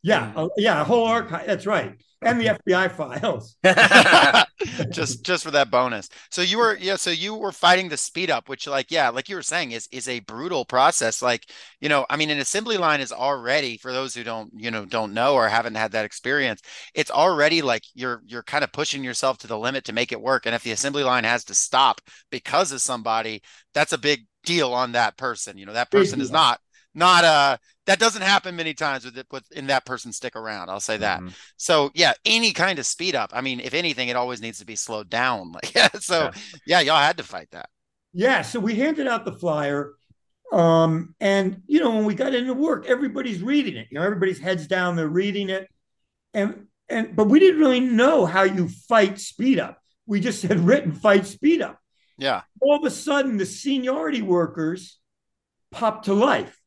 [0.02, 0.48] Yeah, mm.
[0.56, 1.46] yeah, a whole archive.
[1.46, 3.56] That's right and the FBI files.
[4.90, 6.08] just just for that bonus.
[6.30, 9.28] So you were yeah, so you were fighting the speed up, which like yeah, like
[9.28, 11.22] you were saying is is a brutal process.
[11.22, 11.46] Like,
[11.80, 14.84] you know, I mean an assembly line is already for those who don't, you know,
[14.84, 16.62] don't know or haven't had that experience,
[16.94, 20.20] it's already like you're you're kind of pushing yourself to the limit to make it
[20.20, 20.46] work.
[20.46, 22.00] And if the assembly line has to stop
[22.30, 23.42] because of somebody,
[23.74, 25.58] that's a big deal on that person.
[25.58, 26.60] You know, that person is not
[26.94, 30.68] not uh that doesn't happen many times with it with in that person stick around
[30.68, 31.20] i'll say that.
[31.20, 31.28] Mm-hmm.
[31.56, 34.66] so yeah any kind of speed up i mean if anything it always needs to
[34.66, 36.30] be slowed down like yeah, so yeah.
[36.66, 37.68] yeah y'all had to fight that.
[38.12, 39.92] Yeah so we handed out the flyer
[40.52, 44.40] um and you know when we got into work everybody's reading it you know everybody's
[44.40, 45.68] heads down they're reading it
[46.34, 49.78] and and but we didn't really know how you fight speed up.
[50.06, 51.78] We just had written fight speed up.
[52.18, 52.42] Yeah.
[52.60, 54.98] All of a sudden the seniority workers
[55.70, 56.59] popped to life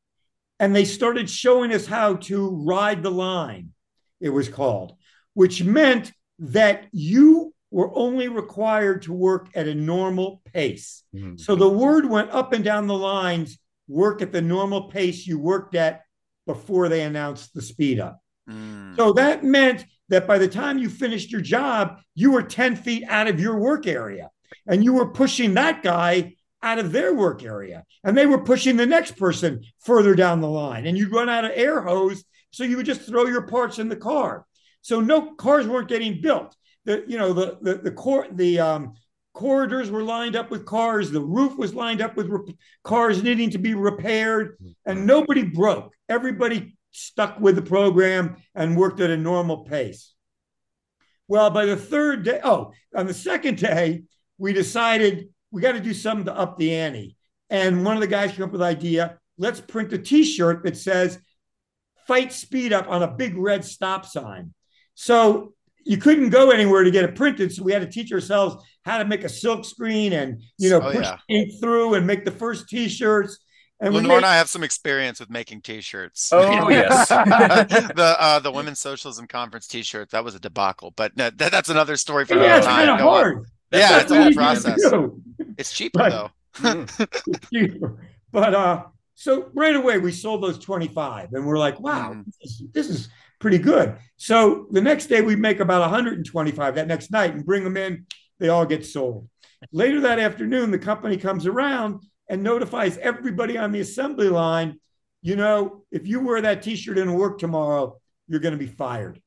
[0.60, 3.70] and they started showing us how to ride the line,
[4.22, 4.94] it was called,
[5.34, 11.04] which meant that you were only required to work at a normal pace.
[11.16, 11.38] Mm-hmm.
[11.38, 15.40] So the word went up and down the lines work at the normal pace you
[15.40, 16.04] worked at
[16.46, 18.20] before they announced the speed up.
[18.50, 18.96] Mm.
[18.96, 23.04] So that meant that by the time you finished your job, you were 10 feet
[23.08, 24.30] out of your work area
[24.68, 28.78] and you were pushing that guy out of their work area and they were pushing
[28.78, 32.64] the next person further down the line and you'd run out of air hose so
[32.64, 34.46] you would just throw your parts in the car.
[34.82, 36.56] So no cars weren't getting built.
[36.86, 38.94] The you know the the the, cor- the um,
[39.34, 42.30] corridors were lined up with cars the roof was lined up with
[42.84, 45.94] cars needing to be repaired and nobody broke.
[46.08, 50.14] Everybody stuck with the program and worked at a normal pace.
[51.28, 54.04] Well by the third day oh on the second day
[54.38, 57.16] we decided we got to do something to up the ante.
[57.50, 60.64] And one of the guys came up with the idea let's print a t shirt
[60.64, 61.20] that says
[62.08, 64.54] fight speed up on a big red stop sign.
[64.96, 65.54] So
[65.86, 67.54] you couldn't go anywhere to get it printed.
[67.54, 70.82] So we had to teach ourselves how to make a silk screen and, you know,
[70.82, 71.18] oh, push yeah.
[71.30, 73.40] ink through and make the first t shirts.
[73.80, 74.18] And Lenore made...
[74.18, 76.30] and I have some experience with making T-shirts.
[76.32, 81.30] Oh yes, the uh, the Women's Socialism Conference T-shirt that was a debacle, but no,
[81.32, 82.88] that, that's another story for yeah, another time.
[82.88, 83.46] Kind of hard.
[83.74, 84.80] Yeah, it's a whole process.
[85.58, 86.30] It's cheaper but, though.
[87.28, 88.84] it's cheaper, but uh,
[89.16, 92.26] so right away we sold those twenty five, and we're like, wow, mm.
[92.26, 93.10] this, is, this is
[93.44, 93.98] pretty good.
[94.16, 98.06] So the next day we make about 125 that next night and bring them in.
[98.40, 99.28] They all get sold.
[99.74, 104.80] Later that afternoon, the company comes around and notifies everybody on the assembly line,
[105.22, 109.22] you know, if you wear that t-shirt into work tomorrow, you're going to be fired.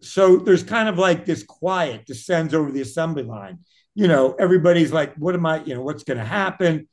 [0.00, 3.60] So there's kind of like this quiet descends over the assembly line.
[3.96, 6.86] You know, everybody's like, what am I, you know, what's going to happen?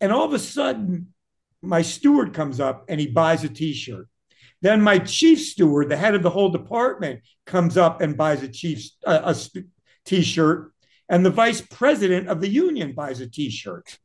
[0.00, 1.14] And all of a sudden,
[1.62, 4.08] my steward comes up and he buys a t-shirt.
[4.60, 8.48] Then my chief steward, the head of the whole department, comes up and buys a
[8.48, 9.60] chief's uh, a
[10.04, 10.72] t-shirt,
[11.08, 13.98] and the vice president of the union buys a t-shirt.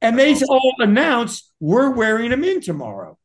[0.00, 3.18] And they all announce we're wearing them in tomorrow.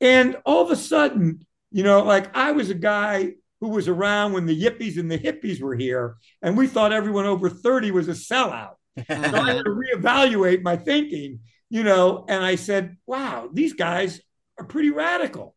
[0.00, 4.32] And all of a sudden, you know, like I was a guy who was around
[4.32, 8.08] when the yippies and the hippies were here, and we thought everyone over 30 was
[8.08, 8.74] a sellout.
[8.98, 11.40] so I had to reevaluate my thinking,
[11.70, 14.20] you know, and I said, wow, these guys
[14.58, 15.54] are pretty radical.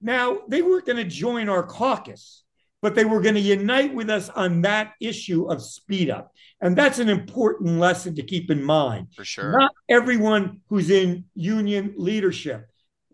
[0.00, 2.42] Now, they weren't going to join our caucus,
[2.80, 6.32] but they were going to unite with us on that issue of speed up.
[6.60, 9.08] And that's an important lesson to keep in mind.
[9.14, 9.52] For sure.
[9.52, 12.66] Not everyone who's in union leadership,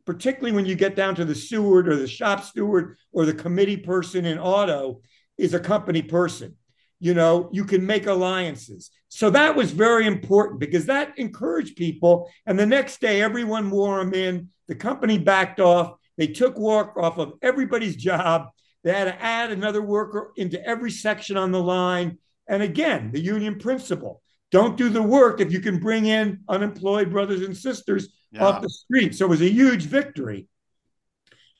[0.08, 3.76] particularly when you get down to the steward or the shop steward or the committee
[3.76, 5.02] person in auto,
[5.36, 6.56] is a company person.
[6.98, 8.90] You know, you can make alliances.
[9.10, 12.30] So that was very important because that encouraged people.
[12.46, 14.48] And the next day, everyone wore them in.
[14.66, 18.48] The company backed off they took work off of everybody's job.
[18.84, 22.16] They had to add another worker into every section on the line.
[22.48, 27.10] And again, the union principle don't do the work if you can bring in unemployed
[27.10, 28.44] brothers and sisters yeah.
[28.44, 29.14] off the street.
[29.14, 30.48] So it was a huge victory.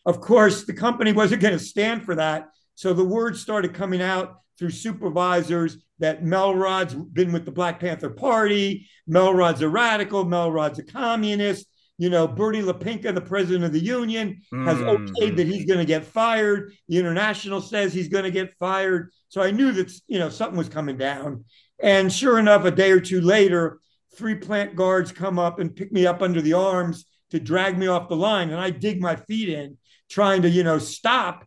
[0.06, 2.48] Of course, the company wasn't going to stand for that.
[2.74, 8.10] So the word started coming out through supervisors that Melrod's been with the Black Panther
[8.10, 11.66] Party, Melrod's a radical, Melrod's a communist,
[11.98, 15.08] you know, Bertie LaPinka, the president of the union, has mm.
[15.08, 16.72] okayed that he's going to get fired.
[16.88, 19.10] The international says he's going to get fired.
[19.28, 21.44] So I knew that, you know, something was coming down.
[21.80, 23.78] And sure enough, a day or two later,
[24.16, 27.86] three plant guards come up and pick me up under the arms to drag me
[27.86, 28.50] off the line.
[28.50, 29.78] And I dig my feet in,
[30.10, 31.44] trying to, you know, stop.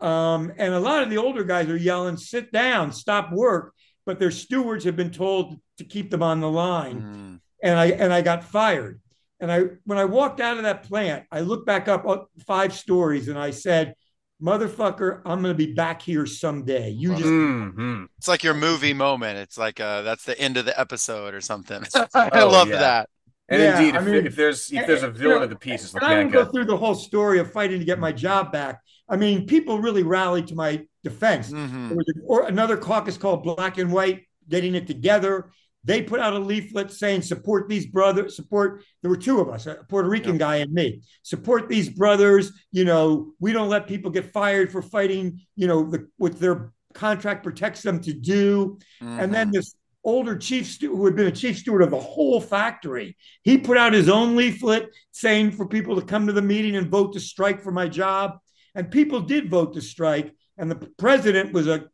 [0.00, 3.74] Um, and a lot of the older guys are yelling, sit down, stop work.
[4.06, 7.00] But their stewards have been told to keep them on the line.
[7.00, 7.40] Mm.
[7.62, 9.00] And I and I got fired.
[9.40, 12.04] And I, when I walked out of that plant, I looked back up
[12.46, 13.94] five stories and I said,
[14.42, 16.90] motherfucker, I'm going to be back here someday.
[16.90, 17.24] You just.
[17.24, 18.04] Mm-hmm.
[18.18, 19.38] It's like your movie moment.
[19.38, 21.82] It's like, uh, that's the end of the episode or something.
[22.14, 22.78] I oh, love yeah.
[22.78, 23.08] that.
[23.50, 25.50] And yeah, indeed, if, I mean, if, there's if there's a villain you know, of
[25.50, 28.12] the piece, it's I don't go through the whole story of fighting to get my
[28.12, 28.80] job back.
[29.08, 31.50] I mean, people really rallied to my defense.
[31.50, 31.88] Mm-hmm.
[31.88, 35.50] There was a, or another caucus called Black and White, getting it together.
[35.84, 38.82] They put out a leaflet saying, support these brothers, support.
[39.00, 40.38] There were two of us, a Puerto Rican yeah.
[40.38, 41.00] guy and me.
[41.22, 42.52] Support these brothers.
[42.70, 46.72] You know, we don't let people get fired for fighting, you know, the, what their
[46.92, 48.78] contract protects them to do.
[49.02, 49.20] Mm-hmm.
[49.20, 49.56] And then mm-hmm.
[49.56, 49.74] this
[50.04, 53.78] older chief steward who had been a chief steward of the whole factory, he put
[53.78, 57.20] out his own leaflet saying for people to come to the meeting and vote to
[57.20, 58.38] strike for my job.
[58.74, 60.34] And people did vote to strike.
[60.58, 61.88] And the president was a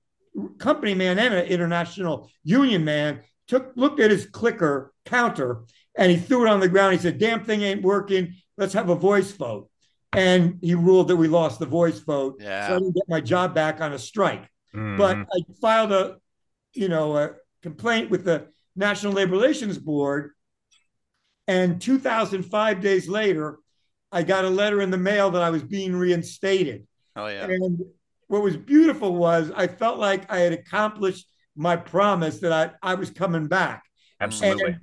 [0.59, 5.63] company man and an international union man took looked at his clicker counter
[5.97, 6.95] and he threw it on the ground.
[6.95, 8.35] He said, "Damn thing ain't working.
[8.57, 9.71] Let's have a voice vote."
[10.13, 12.69] And he ruled that we lost the voice vote, yeah.
[12.69, 14.45] so I didn't get my job back on a strike.
[14.75, 14.97] Mm-hmm.
[14.97, 16.17] But I filed a,
[16.73, 17.33] you know, a
[17.63, 20.33] complaint with the National Labor Relations Board,
[21.47, 23.59] and 2,005 days later,
[24.11, 26.87] I got a letter in the mail that I was being reinstated.
[27.15, 27.45] Oh yeah.
[27.45, 27.81] And
[28.29, 31.27] what was beautiful was I felt like I had accomplished
[31.57, 33.83] my promise that I, I was coming back.
[34.21, 34.73] Absolutely.
[34.73, 34.81] And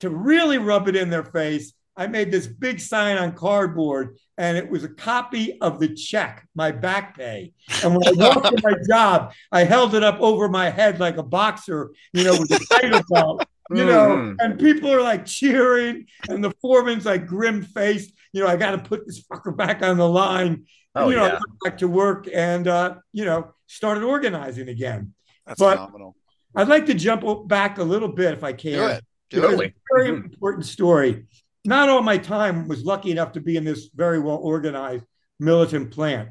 [0.00, 4.58] to really rub it in their face, I made this big sign on cardboard and
[4.58, 7.52] it was a copy of the check, my back pay.
[7.82, 11.16] And when I walked to my job, I held it up over my head like
[11.16, 14.34] a boxer, you know, with a title belt, you know, mm-hmm.
[14.40, 18.72] and people are like cheering and the foreman's like grim faced, you know, I got
[18.72, 20.66] to put this fucker back on the line.
[20.94, 21.38] Oh, you know, yeah.
[21.62, 25.12] back to work and, uh, you know, started organizing again.
[25.46, 26.16] That's but phenomenal.
[26.54, 28.72] I'd like to jump back a little bit if I can.
[28.72, 29.04] Do it.
[29.28, 29.74] Do it.
[29.94, 30.24] very mm-hmm.
[30.24, 31.26] important story.
[31.64, 35.04] Not all my time was lucky enough to be in this very well organized
[35.38, 36.30] militant plant.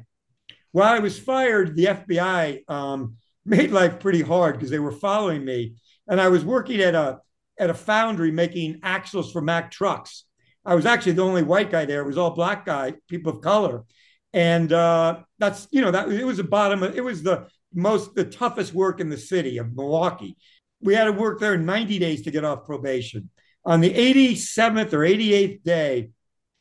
[0.72, 5.44] While I was fired, the FBI um, made life pretty hard because they were following
[5.44, 5.76] me,
[6.08, 7.20] and I was working at a
[7.58, 10.24] at a foundry making axles for Mack trucks.
[10.64, 12.02] I was actually the only white guy there.
[12.02, 13.84] It was all black guy, people of color,
[14.32, 16.82] and uh, that's you know that it was the bottom.
[16.82, 20.36] Of, it was the most the toughest work in the city of Milwaukee.
[20.80, 23.30] We had to work there 90 days to get off probation.
[23.64, 26.10] On the 87th or 88th day,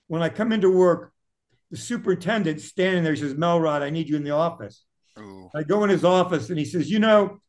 [0.08, 1.12] when I come into work,
[1.72, 4.84] the superintendent standing there says, Melrod, I need you in the office.
[5.20, 5.50] Ooh.
[5.56, 7.40] I go in his office and he says, You know,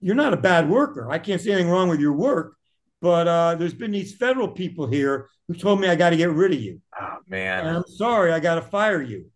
[0.00, 1.10] you're not a bad worker.
[1.10, 2.56] I can't see anything wrong with your work,
[3.00, 6.30] but uh, there's been these federal people here who told me I got to get
[6.30, 6.80] rid of you.
[7.00, 7.66] Oh, man.
[7.66, 9.26] And I'm sorry, I got to fire you.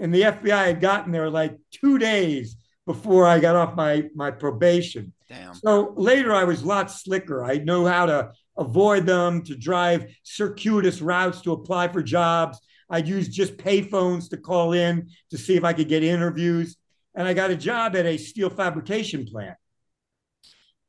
[0.00, 2.56] And the FBI had gotten there like two days
[2.88, 5.12] before I got off my, my probation.
[5.28, 5.52] Damn.
[5.52, 7.44] So later I was a lot slicker.
[7.44, 12.58] I know how to avoid them, to drive circuitous routes to apply for jobs.
[12.88, 16.78] I'd use just payphones to call in to see if I could get interviews.
[17.14, 19.58] And I got a job at a steel fabrication plant.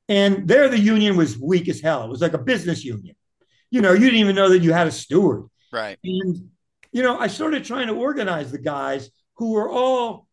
[0.07, 2.05] And there, the union was weak as hell.
[2.05, 3.17] It was like a business union.
[3.71, 5.47] You know, you didn't even know that you had a steward.
[5.73, 5.99] Right.
[6.01, 6.49] And,
[6.93, 10.28] you know, I started trying to organize the guys who were all,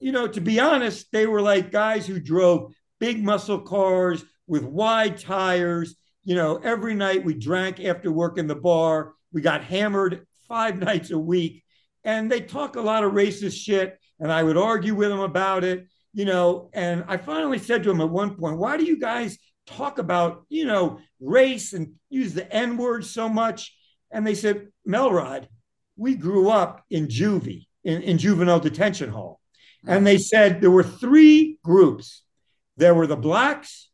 [0.00, 4.64] you know, to be honest, they were like guys who drove big muscle cars with
[4.64, 5.94] wide tires.
[6.24, 9.12] You know, every night we drank after work in the bar.
[9.32, 11.62] We got hammered five nights a week.
[12.02, 13.98] And they talk a lot of racist shit.
[14.18, 16.70] And I would argue with them about it, you know.
[16.72, 20.44] And I finally said to them at one point, why do you guys talk about,
[20.48, 23.76] you know, race and use the N word so much?
[24.10, 25.46] And they said, Melrod,
[25.96, 29.39] we grew up in juvie, in, in juvenile detention hall.
[29.86, 32.22] And they said there were three groups
[32.76, 33.90] there were the blacks,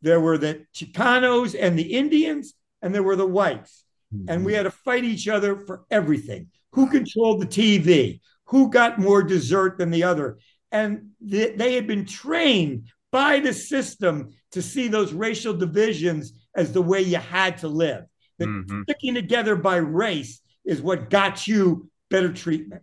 [0.00, 3.84] there were the Chicanos and the Indians, and there were the whites.
[4.14, 4.30] Mm-hmm.
[4.30, 6.48] And we had to fight each other for everything.
[6.72, 8.20] Who controlled the TV?
[8.44, 10.38] Who got more dessert than the other?
[10.70, 16.72] And th- they had been trained by the system to see those racial divisions as
[16.72, 18.04] the way you had to live.
[18.38, 18.82] That mm-hmm.
[18.84, 22.82] sticking together by race is what got you better treatment.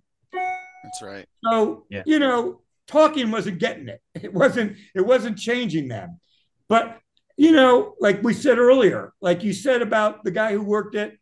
[0.86, 1.26] That's right.
[1.44, 2.04] So, yeah.
[2.06, 4.02] you know, talking wasn't getting it.
[4.14, 6.20] It wasn't it wasn't changing them.
[6.68, 7.00] But
[7.38, 11.14] you know, like we said earlier, like you said about the guy who worked at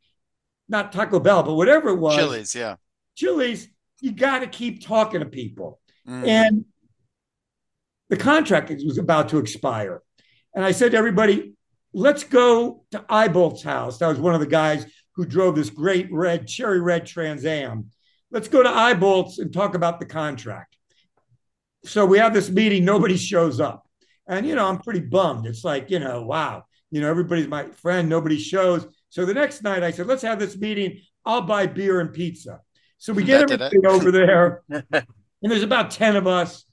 [0.69, 2.75] not Taco Bell, but whatever it was, Chili's, yeah,
[3.15, 3.67] Chili's.
[3.99, 6.27] You got to keep talking to people, mm.
[6.27, 6.65] and
[8.09, 10.01] the contract was about to expire,
[10.53, 11.53] and I said to everybody,
[11.93, 14.85] "Let's go to Eyebolt's house." That was one of the guys
[15.15, 17.91] who drove this great red cherry red Trans Am.
[18.33, 20.73] Let's go to Eyebolt's and talk about the contract
[21.85, 23.87] so we have this meeting, nobody shows up.
[24.27, 25.45] And, you know, I'm pretty bummed.
[25.45, 28.87] It's like, you know, wow, you know, everybody's my friend, nobody shows.
[29.09, 31.01] So the next night I said, let's have this meeting.
[31.25, 32.61] I'll buy beer and pizza.
[32.97, 34.63] So we get everything over there.
[34.69, 35.05] and
[35.41, 36.63] there's about 10 of us.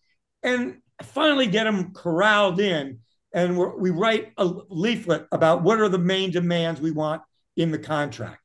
[0.42, 3.00] And finally get them corralled in.
[3.34, 7.22] And we write a leaflet about what are the main demands we want
[7.56, 8.39] in the contract.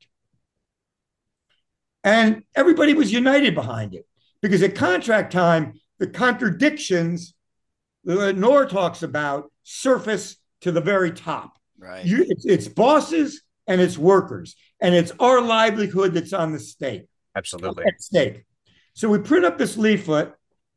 [2.05, 4.05] And everybody was united behind it
[4.39, 7.33] because at contract time, the contradictions
[8.03, 11.57] that Noor talks about surface to the very top.
[11.79, 12.05] Right.
[12.05, 17.07] You, it's, it's, bosses and it's workers, and it's our livelihood that's on the stake.
[17.35, 17.83] Absolutely.
[17.87, 18.43] At stake.
[18.93, 20.31] So we print up this leaflet,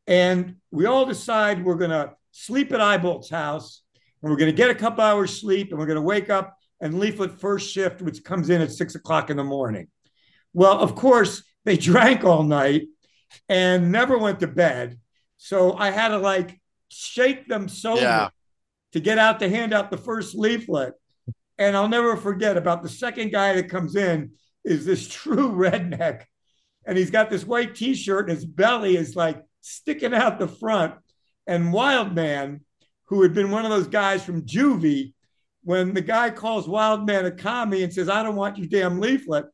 [0.06, 3.82] and we all decide we're going to sleep at Eyebolt's house,
[4.22, 6.56] and we're going to get a couple hours sleep, and we're going to wake up
[6.80, 9.88] and leaflet first shift, which comes in at six o'clock in the morning.
[10.52, 12.88] Well, of course, they drank all night
[13.48, 14.98] and never went to bed.
[15.36, 18.28] So I had to like shake them sober yeah.
[18.92, 20.94] to get out to hand out the first leaflet.
[21.58, 24.32] And I'll never forget about the second guy that comes in
[24.64, 26.24] is this true redneck.
[26.86, 30.94] And he's got this white t-shirt and his belly is like sticking out the front.
[31.46, 32.60] And Wildman,
[33.06, 35.12] who had been one of those guys from Juvie,
[35.64, 39.46] when the guy calls Wildman a commie and says, I don't want your damn leaflet,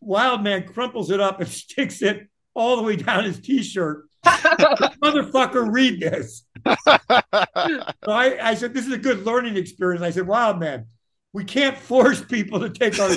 [0.00, 6.00] Wildman crumples it up and sticks it all the way down his t-shirt motherfucker, read
[6.00, 6.44] this.
[6.66, 6.72] so
[8.08, 10.02] I, I said, this is a good learning experience.
[10.02, 10.86] I said, wow, man,
[11.32, 13.10] we can't force people to take our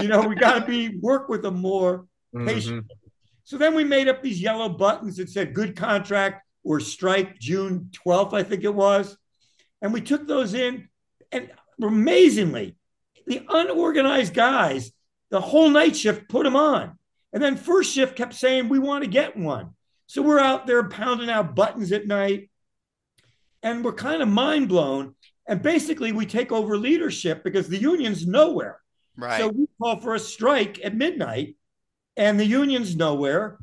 [0.00, 2.82] You know, we got to be work with them more patiently.
[2.82, 2.86] Mm-hmm.
[3.44, 7.90] So then we made up these yellow buttons that said good contract or strike June
[8.04, 9.16] 12th, I think it was.
[9.80, 10.88] And we took those in,
[11.32, 11.50] and
[11.82, 12.76] amazingly,
[13.26, 14.92] the unorganized guys,
[15.30, 16.98] the whole night shift put them on.
[17.32, 19.74] And then first shift kept saying, we want to get one.
[20.06, 22.50] So we're out there pounding out buttons at night
[23.62, 25.14] and we're kind of mind blown.
[25.46, 28.80] And basically, we take over leadership because the union's nowhere.
[29.16, 29.38] Right.
[29.38, 31.56] So we call for a strike at midnight
[32.16, 33.58] and the union's nowhere.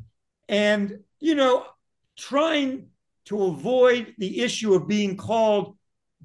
[0.48, 1.64] And, you know,
[2.16, 2.88] trying
[3.26, 5.76] to avoid the issue of being called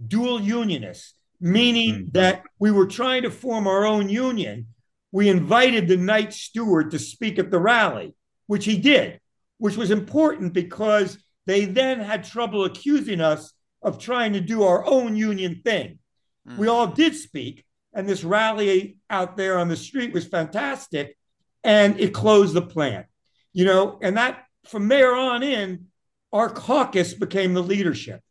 [0.07, 2.09] dual unionists, meaning mm-hmm.
[2.11, 4.67] that we were trying to form our own union
[5.11, 8.15] we invited the night steward to speak at the rally,
[8.47, 9.19] which he did,
[9.57, 14.85] which was important because they then had trouble accusing us of trying to do our
[14.85, 15.99] own union thing.
[16.47, 16.57] Mm.
[16.57, 21.17] We all did speak, and this rally out there on the street was fantastic,
[21.63, 23.07] and it closed the plant.
[23.53, 25.87] You know, and that from there on in,
[26.31, 28.21] our caucus became the leadership.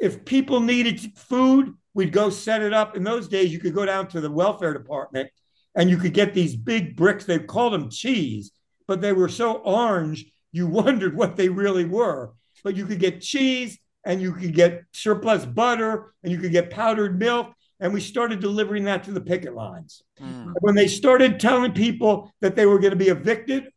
[0.00, 2.96] If people needed food, we'd go set it up.
[2.96, 5.30] In those days, you could go down to the welfare department
[5.74, 7.24] and you could get these big bricks.
[7.24, 8.52] They called them cheese,
[8.86, 12.32] but they were so orange, you wondered what they really were.
[12.62, 16.70] But you could get cheese and you could get surplus butter and you could get
[16.70, 17.52] powdered milk.
[17.80, 20.02] And we started delivering that to the picket lines.
[20.20, 20.54] Mm.
[20.60, 23.68] When they started telling people that they were going to be evicted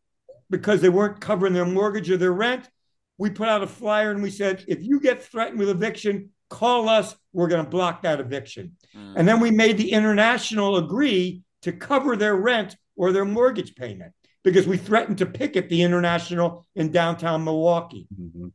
[0.49, 2.69] because they weren't covering their mortgage or their rent,
[3.17, 6.87] we put out a flyer and we said, if you get threatened with eviction, call
[6.87, 7.15] us.
[7.33, 8.77] We're going to block that eviction.
[8.95, 9.13] Mm.
[9.17, 14.14] And then we made the international agree to cover their rent or their mortgage payment
[14.43, 18.08] because we threatened to picket the international in downtown Milwaukee.
[18.20, 18.47] Mm-hmm.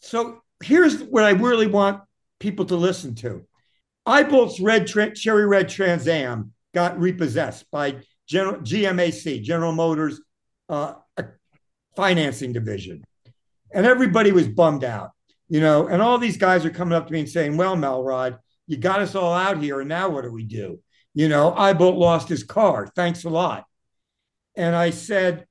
[0.00, 2.02] So here's what I really want
[2.38, 3.46] people to listen to.
[4.06, 10.20] Eyebolt's red tra- cherry red Trans Am got repossessed by General GMAC, General Motors
[10.68, 10.94] uh,
[11.96, 13.04] financing division,
[13.72, 15.10] and everybody was bummed out,
[15.48, 15.86] you know.
[15.86, 19.00] And all these guys are coming up to me and saying, "Well, Melrod, you got
[19.00, 20.80] us all out here, and now what do we do?"
[21.14, 22.86] You know, I Eyebolt lost his car.
[22.94, 23.64] Thanks a lot.
[24.56, 25.46] And I said,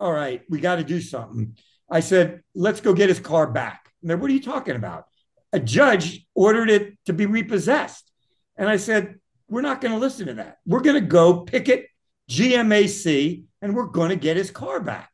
[0.00, 1.56] "All right, we got to do something."
[1.90, 5.06] I said, "Let's go get his car back." And they're, what are you talking about?
[5.54, 8.10] A judge ordered it to be repossessed.
[8.56, 9.18] And I said,
[9.48, 10.58] we're not going to listen to that.
[10.66, 11.86] We're going to go picket
[12.30, 15.10] GMAC and we're going to get his car back.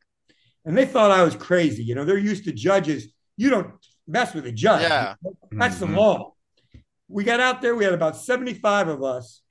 [0.65, 1.83] And they thought I was crazy.
[1.83, 3.07] You know, they're used to judges.
[3.37, 3.71] You don't
[4.07, 4.81] mess with a judge.
[4.81, 5.15] Yeah.
[5.51, 5.93] That's mm-hmm.
[5.93, 6.33] the law.
[7.07, 7.75] We got out there.
[7.75, 9.41] We had about 75 of us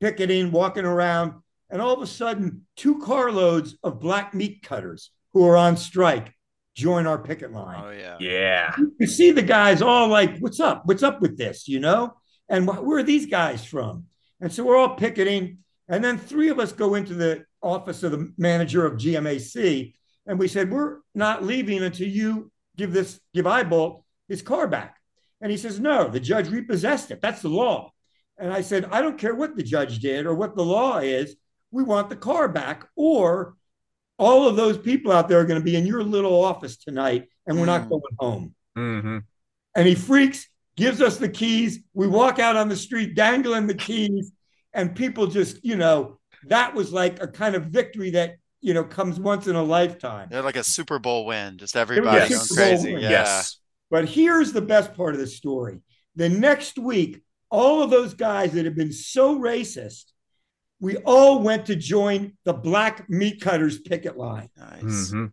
[0.00, 1.34] picketing, walking around.
[1.68, 6.32] And all of a sudden, two carloads of black meat cutters who are on strike
[6.76, 7.82] join our picket oh, line.
[7.84, 8.76] Oh yeah, yeah.
[9.00, 10.82] You see the guys all like, "What's up?
[10.84, 12.14] What's up with this?" You know,
[12.48, 14.04] and where are these guys from?
[14.40, 18.12] And so we're all picketing, and then three of us go into the office of
[18.12, 19.94] the manager of GMAC,
[20.26, 24.98] and we said, "We're not leaving until you give this give Eyebolt his car back."
[25.40, 27.20] And he says, "No, the judge repossessed it.
[27.20, 27.92] That's the law."
[28.38, 31.36] And I said, "I don't care what the judge did or what the law is.
[31.70, 33.56] We want the car back, or
[34.18, 37.28] all of those people out there are going to be in your little office tonight
[37.46, 37.66] and we're mm.
[37.66, 38.54] not going home.
[38.76, 39.18] Mm-hmm.
[39.74, 41.80] And he freaks, gives us the keys.
[41.94, 44.32] We walk out on the street dangling the keys,
[44.72, 48.84] and people just, you know, that was like a kind of victory that, you know,
[48.84, 50.28] comes once in a lifetime.
[50.30, 52.92] They're like a Super Bowl win, just everybody going crazy.
[52.92, 53.10] Yeah.
[53.10, 53.58] Yes.
[53.90, 55.80] But here's the best part of the story.
[56.16, 60.12] The next week, all of those guys that have been so racist
[60.80, 64.48] we all went to join the black meat cutters picket line.
[64.56, 64.82] Nice.
[64.82, 65.26] Mm-hmm.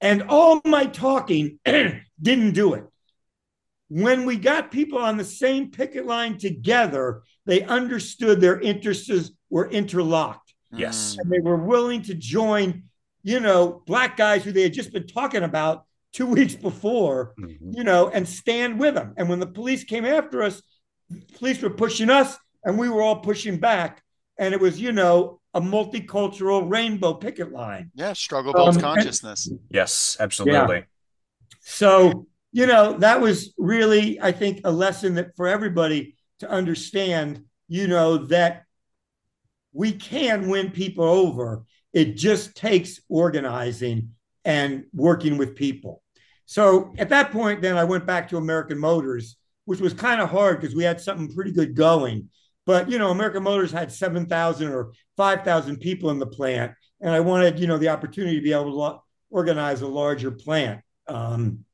[0.00, 2.84] And all my talking didn't do it.
[3.88, 9.70] When we got people on the same picket line together, they understood their interests were
[9.70, 10.52] interlocked.
[10.70, 11.16] Yes.
[11.18, 12.84] And they were willing to join,
[13.22, 17.72] you know, black guys who they had just been talking about two weeks before, mm-hmm.
[17.72, 19.14] you know, and stand with them.
[19.16, 20.60] And when the police came after us,
[21.36, 24.02] police were pushing us and we were all pushing back
[24.38, 27.90] and it was you know a multicultural rainbow picket line.
[27.94, 29.46] Yeah, struggle builds um, consciousness.
[29.46, 30.76] And, yes, absolutely.
[30.76, 30.82] Yeah.
[31.60, 37.44] So you know that was really, I think, a lesson that for everybody to understand.
[37.70, 38.64] You know that
[39.72, 41.64] we can win people over.
[41.92, 46.02] It just takes organizing and working with people.
[46.46, 49.36] So at that point, then I went back to American Motors,
[49.68, 52.30] which was kind of hard because we had something pretty good going.
[52.64, 56.72] But you know, American Motors had seven thousand or five thousand people in the plant,
[57.02, 60.80] and I wanted you know the opportunity to be able to organize a larger plant.
[61.06, 61.66] Um,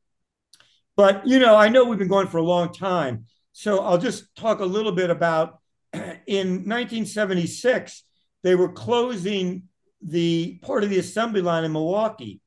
[0.96, 4.34] but you know, I know we've been going for a long time, so I'll just
[4.34, 5.60] talk a little bit about.
[6.26, 8.02] In 1976,
[8.42, 9.68] they were closing
[10.02, 12.40] the part of the assembly line in Milwaukee,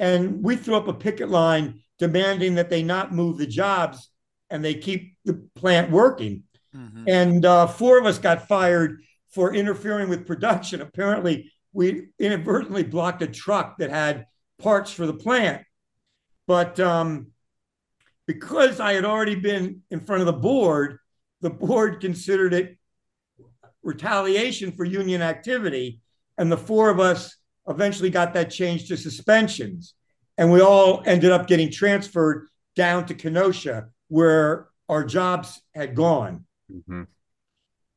[0.00, 4.08] and we threw up a picket line demanding that they not move the jobs
[4.52, 6.44] and they keep the plant working.
[6.76, 7.04] Mm-hmm.
[7.08, 10.82] And uh, four of us got fired for interfering with production.
[10.82, 14.26] Apparently, we inadvertently blocked a truck that had
[14.58, 15.64] parts for the plant.
[16.46, 17.28] But um,
[18.26, 20.98] because I had already been in front of the board,
[21.40, 22.76] the board considered it
[23.82, 26.00] retaliation for union activity.
[26.36, 27.36] And the four of us
[27.68, 29.94] eventually got that changed to suspensions.
[30.36, 36.44] And we all ended up getting transferred down to Kenosha, where our jobs had gone.
[36.70, 37.04] Mm-hmm.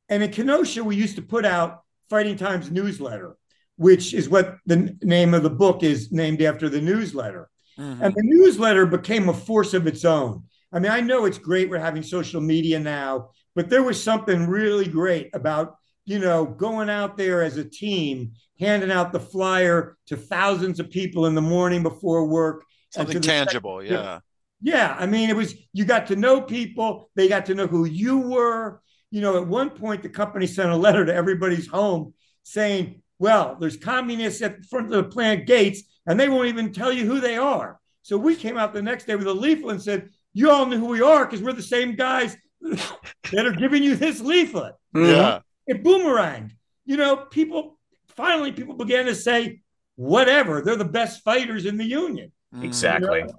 [0.08, 3.36] And in Kenosha, we used to put out Fighting Times newsletter,
[3.76, 7.50] which is what the name of the book is named after the newsletter.
[7.78, 8.02] Mm-hmm.
[8.02, 10.44] And the newsletter became a force of its own.
[10.72, 14.48] I mean, I know it's great we're having social media now, but there was something
[14.48, 19.98] really great about, you know, going out there as a team, handing out the flyer
[20.08, 22.64] to thousands of people in the morning before work.
[22.92, 24.20] Something tangible, second, yeah.
[24.62, 24.96] Yeah.
[24.98, 28.20] I mean, it was, you got to know people, they got to know who you
[28.20, 28.82] were.
[29.12, 33.58] You know, at one point, the company sent a letter to everybody's home saying, well,
[33.60, 37.06] there's communists at the front of the plant gates, and they won't even tell you
[37.06, 37.80] who they are.
[38.02, 40.78] So we came out the next day with a leaflet and said, you all know
[40.78, 44.76] who we are because we're the same guys that are giving you this leaflet.
[44.94, 45.40] Yeah.
[45.66, 46.52] It boomeranged.
[46.86, 47.80] You know, people
[48.16, 49.62] finally people began to say,
[49.96, 52.32] whatever, they're the best fighters in the union.
[52.62, 53.20] Exactly.
[53.20, 53.34] You know?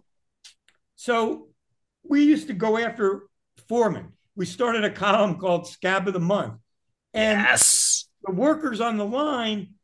[0.96, 1.48] So
[2.02, 3.22] we used to go after
[3.68, 4.12] foremen.
[4.34, 6.60] We started a column called Scab of the Month.
[7.14, 8.08] And yes.
[8.22, 9.74] the workers on the line,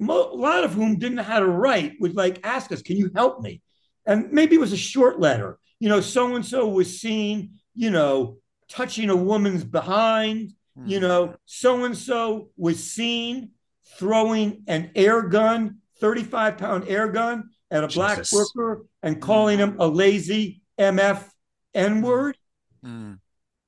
[0.00, 3.10] a lot of whom didn't know how to write, would like ask us, Can you
[3.14, 3.60] help me?
[4.06, 7.90] And maybe it was a short letter you know, so and so was seen, you
[7.90, 8.38] know,
[8.68, 10.88] touching a woman's behind, mm.
[10.88, 13.50] you know, so and so was seen
[13.98, 18.30] throwing an air gun, 35 pound air gun at a Jesus.
[18.30, 21.28] black worker and calling him a lazy MF
[21.74, 22.38] N word.
[22.84, 23.18] Mm.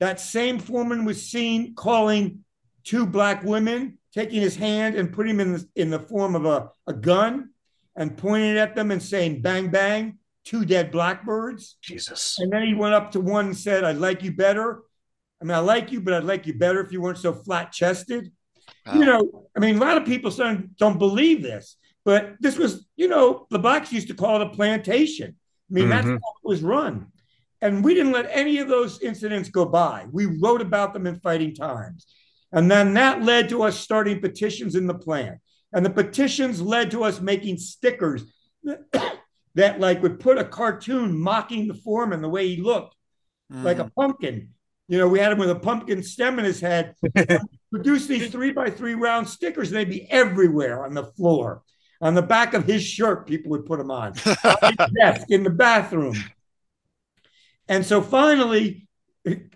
[0.01, 2.45] That same foreman was seen calling
[2.85, 6.47] two black women, taking his hand and putting him in the, in the form of
[6.47, 7.51] a, a gun
[7.97, 11.77] and pointing at them and saying, bang, bang two dead blackbirds.
[11.83, 12.39] Jesus.
[12.39, 14.83] And then he went up to one and said, I'd like you better.
[15.43, 17.73] I mean, I like you, but I'd like you better if you weren't so flat
[17.73, 18.33] chested.
[18.87, 18.95] Wow.
[18.95, 21.77] You know, I mean, a lot of people don't, don't believe this,
[22.07, 25.35] but this was, you know, the blacks used to call it a plantation.
[25.69, 25.91] I mean, mm-hmm.
[25.91, 27.09] that's how it was run.
[27.61, 30.07] And we didn't let any of those incidents go by.
[30.13, 32.07] We wrote about them in Fighting Times.
[32.53, 35.39] And then that led to us starting petitions in the plant.
[35.73, 38.23] And the petitions led to us making stickers
[39.57, 42.95] that like would put a cartoon mocking the foreman the way he looked,
[43.53, 43.65] mm.
[43.65, 43.95] like a mm.
[43.99, 44.51] pumpkin.
[44.87, 46.95] You know, we had him with a pumpkin stem in his head.
[47.73, 51.63] produce these three by three round stickers, and they'd be everywhere on the floor.
[52.01, 54.13] On the back of his shirt, people would put them on.
[54.63, 56.17] on desk, in the bathroom.
[57.69, 58.87] And so finally,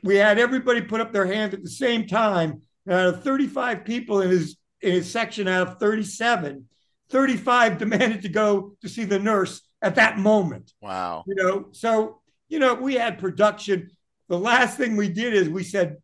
[0.02, 2.62] we had everybody put up their hands at the same time.
[2.86, 6.66] And out of 35 people in his in his section out of 37,
[7.10, 10.72] 35 demanded to go to see the nurse at that moment.
[10.80, 11.24] Wow.
[11.26, 13.90] You know, so, you know, we had production.
[14.28, 15.98] The last thing we did is we said,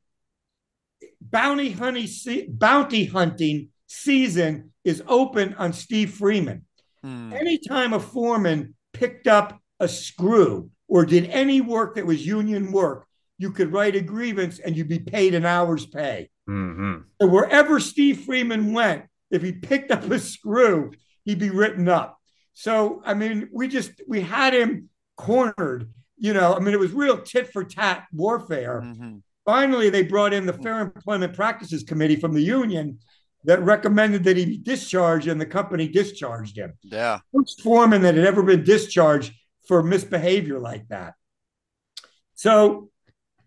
[1.21, 2.09] bounty hunting,
[2.51, 6.65] bounty hunting season is open on Steve Freeman.
[7.03, 7.33] Hmm.
[7.33, 13.07] Anytime a foreman picked up a screw or did any work that was union work,
[13.39, 16.31] you could write a grievance and you'd be paid an hour's pay.
[16.49, 17.03] Mm-hmm.
[17.21, 20.93] So wherever Steve Freeman went, if he picked up a screw,
[21.25, 22.19] he'd be written up.
[22.55, 26.93] So, I mean, we just, we had him cornered, you know, I mean, it was
[26.93, 28.81] real tit for tat warfare.
[28.83, 29.17] Mm-hmm.
[29.45, 32.99] Finally, they brought in the Fair Employment Practices Committee from the union
[33.47, 36.75] that recommended that he be discharged, and the company discharged him.
[36.83, 37.21] Yeah.
[37.35, 39.33] First foreman that had ever been discharged
[39.67, 41.15] for misbehavior like that.
[42.35, 42.91] So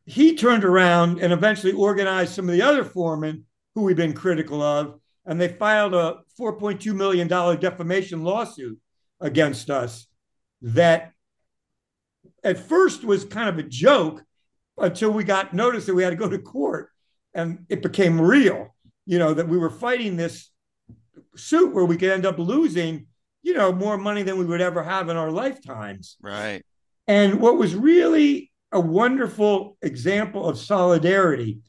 [0.05, 3.45] he turned around and eventually organized some of the other foremen
[3.75, 8.79] who we've been critical of, and they filed a $4.2 million defamation lawsuit
[9.19, 10.07] against us
[10.61, 11.11] that
[12.43, 14.23] at first was kind of a joke
[14.77, 16.89] until we got notice that we had to go to court
[17.33, 18.73] and it became real
[19.09, 20.51] you know that we were fighting this
[21.35, 23.07] suit where we could end up losing
[23.41, 26.63] you know more money than we would ever have in our lifetimes right
[27.07, 31.59] and what was really a wonderful example of solidarity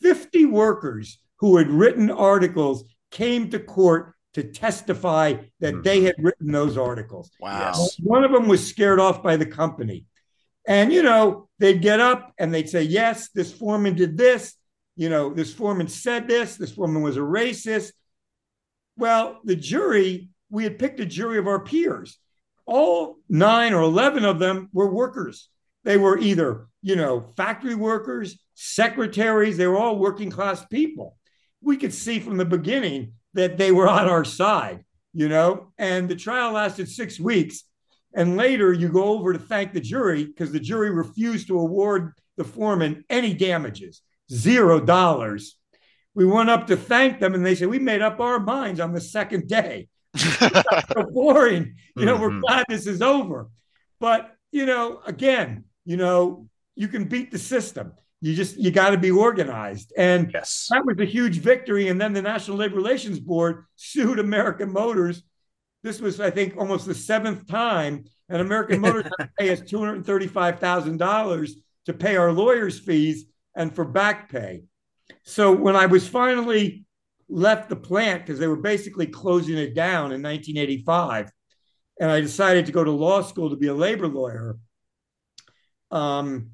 [0.00, 5.82] 50 workers who had written articles came to court to testify that mm-hmm.
[5.82, 7.30] they had written those articles.
[7.38, 7.74] Wow.
[8.00, 10.06] One of them was scared off by the company.
[10.66, 14.54] And, you know, they'd get up and they'd say, yes, this foreman did this.
[14.96, 16.56] You know, this foreman said this.
[16.56, 17.92] This woman was a racist.
[18.96, 22.18] Well, the jury, we had picked a jury of our peers.
[22.66, 25.48] All nine or 11 of them were workers.
[25.84, 31.16] They were either, you know, factory workers, secretaries, they were all working class people.
[31.60, 35.72] We could see from the beginning that they were on our side, you know?
[35.78, 37.64] And the trial lasted six weeks.
[38.14, 42.12] And later you go over to thank the jury because the jury refused to award
[42.36, 45.56] the foreman any damages, zero dollars.
[46.14, 48.92] We went up to thank them and they said, We made up our minds on
[48.92, 49.88] the second day.
[50.16, 51.74] so boring.
[51.96, 52.22] You know, mm-hmm.
[52.22, 53.48] we're glad this is over.
[53.98, 57.92] But, you know, again, you know, you can beat the system.
[58.20, 62.00] you just you got to be organized and yes that was a huge victory and
[62.00, 65.24] then the national labor relations board sued american motors
[65.82, 69.60] this was i think almost the seventh time and american motors had to pay us
[69.60, 71.50] $235000
[71.86, 74.62] to pay our lawyers fees and for back pay
[75.22, 76.84] so when i was finally
[77.28, 81.30] left the plant because they were basically closing it down in 1985
[82.00, 84.58] and i decided to go to law school to be a labor lawyer
[85.90, 86.52] um,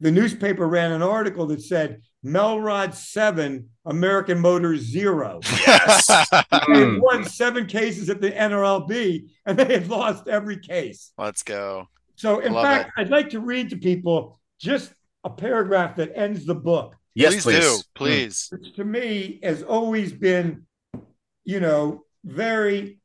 [0.00, 5.40] the newspaper ran an article that said Melrod seven, American Motors zero.
[5.66, 6.06] Yes.
[6.68, 11.12] they had won seven cases at the NLRB and they had lost every case.
[11.16, 11.88] Let's go.
[12.16, 13.00] So, in Love fact, it.
[13.00, 14.92] I'd like to read to people just
[15.24, 17.82] a paragraph that ends the book, yes please, do.
[17.94, 18.48] please Please.
[18.50, 20.66] which to me has always been,
[21.44, 22.98] you know, very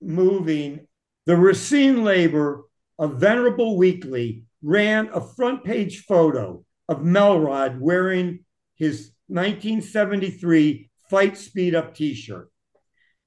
[0.00, 0.86] moving.
[1.26, 2.64] The Racine labor
[2.98, 8.44] of Venerable Weekly ran a front page photo of Melrod wearing
[8.76, 12.50] his 1973 Fight Speed Up t shirt.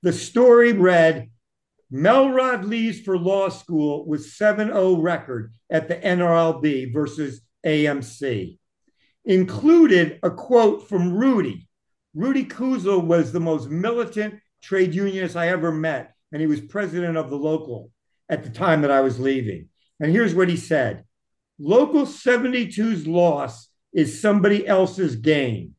[0.01, 1.29] The story read
[1.91, 8.57] Melrod leaves for law school with 7 0 record at the NRLB versus AMC.
[9.25, 11.67] Included a quote from Rudy.
[12.13, 17.17] Rudy Kuzel was the most militant trade unionist I ever met, and he was president
[17.17, 17.91] of the local
[18.29, 19.69] at the time that I was leaving.
[19.99, 21.05] And here's what he said
[21.59, 25.75] Local 72's loss is somebody else's gain.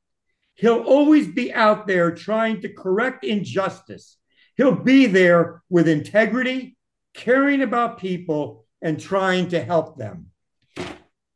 [0.55, 4.16] He'll always be out there trying to correct injustice.
[4.57, 6.76] He'll be there with integrity,
[7.12, 10.26] caring about people, and trying to help them.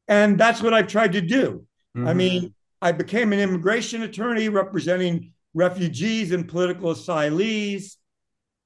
[0.08, 1.64] And that's what I've tried to do.
[1.94, 2.16] I Mhm.
[2.16, 7.96] mean, I became an immigration attorney representing refugees and political asylees.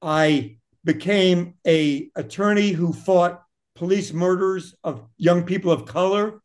[0.00, 3.42] I became a attorney who fought
[3.74, 6.40] police murders of young people of color.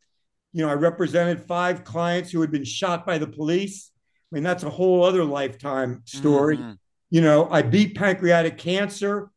[0.52, 3.90] You know, I represented five clients who had been shot by the police.
[4.32, 6.56] I mean, that's a whole other lifetime story.
[6.56, 6.78] Mhm.
[7.10, 9.30] You know, I beat pancreatic cancer,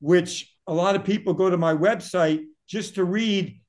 [0.00, 3.60] which a lot of people go to my website just to read.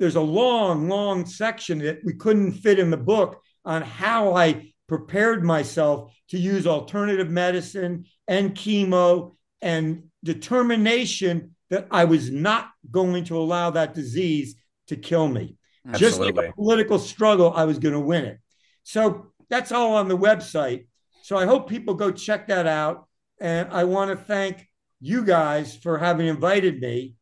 [0.00, 4.72] There's a long, long section that we couldn't fit in the book on how I
[4.88, 13.24] prepared myself to use alternative medicine and chemo and determination that I was not going
[13.24, 14.56] to allow that disease
[14.88, 15.56] to kill me.
[15.86, 15.98] Absolutely.
[15.98, 18.38] Just like a political struggle, I was going to win it.
[18.84, 20.86] So that's all on the website.
[21.22, 23.06] So I hope people go check that out.
[23.38, 24.66] And I want to thank
[24.98, 27.16] you guys for having invited me.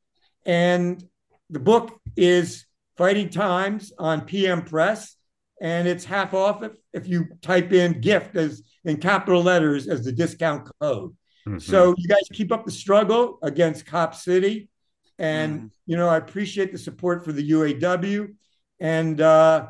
[0.47, 1.03] And
[1.51, 2.66] the book is
[2.99, 5.14] Fighting Times on PM Press,
[5.62, 10.05] and it's half off if, if you type in gift as in capital letters as
[10.05, 11.16] the discount code.
[11.46, 11.62] Mhm.
[11.62, 14.68] So you guys keep up the struggle against Cop City.
[15.20, 15.70] And, Mhm.
[15.86, 18.28] you know, I appreciate the support for the UAW.
[18.80, 19.66] And uh,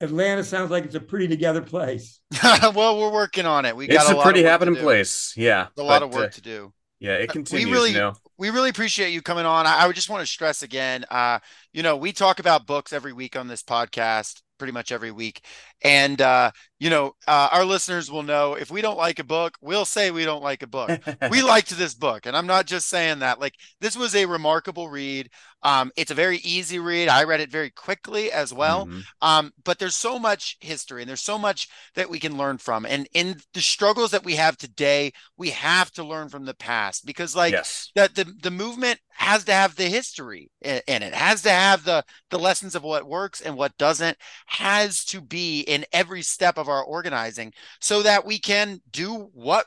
[0.00, 2.20] Atlanta sounds like it's a pretty together place.
[2.74, 3.74] well, we're working on it.
[3.76, 4.80] We it's got a, a lot pretty of work to happening do.
[4.82, 6.72] place yeah A lot but, of work uh, to do.
[7.00, 9.66] yeah it we continues really- you know we really appreciate you coming on.
[9.66, 11.38] I, I would just want to stress again, uh,
[11.72, 15.44] you know, we talk about books every week on this podcast, pretty much every week.
[15.82, 19.56] And, uh, you know, uh, our listeners will know if we don't like a book,
[19.60, 21.00] we'll say we don't like a book.
[21.30, 22.26] we liked this book.
[22.26, 23.40] And I'm not just saying that.
[23.40, 25.30] Like, this was a remarkable read.
[25.66, 27.08] Um, it's a very easy read.
[27.08, 28.86] I read it very quickly as well.
[28.86, 29.02] Mhm.
[29.20, 32.86] Um, but there's so much history and there's so much that we can learn from.
[32.86, 37.04] And in the struggles that we have today, we have to learn from the past
[37.04, 41.14] because, like, yes that the the movement has to have the history in, in it
[41.14, 45.60] has to have the the lessons of what works and what doesn't has to be
[45.60, 49.66] in every step of our organizing so that we can do what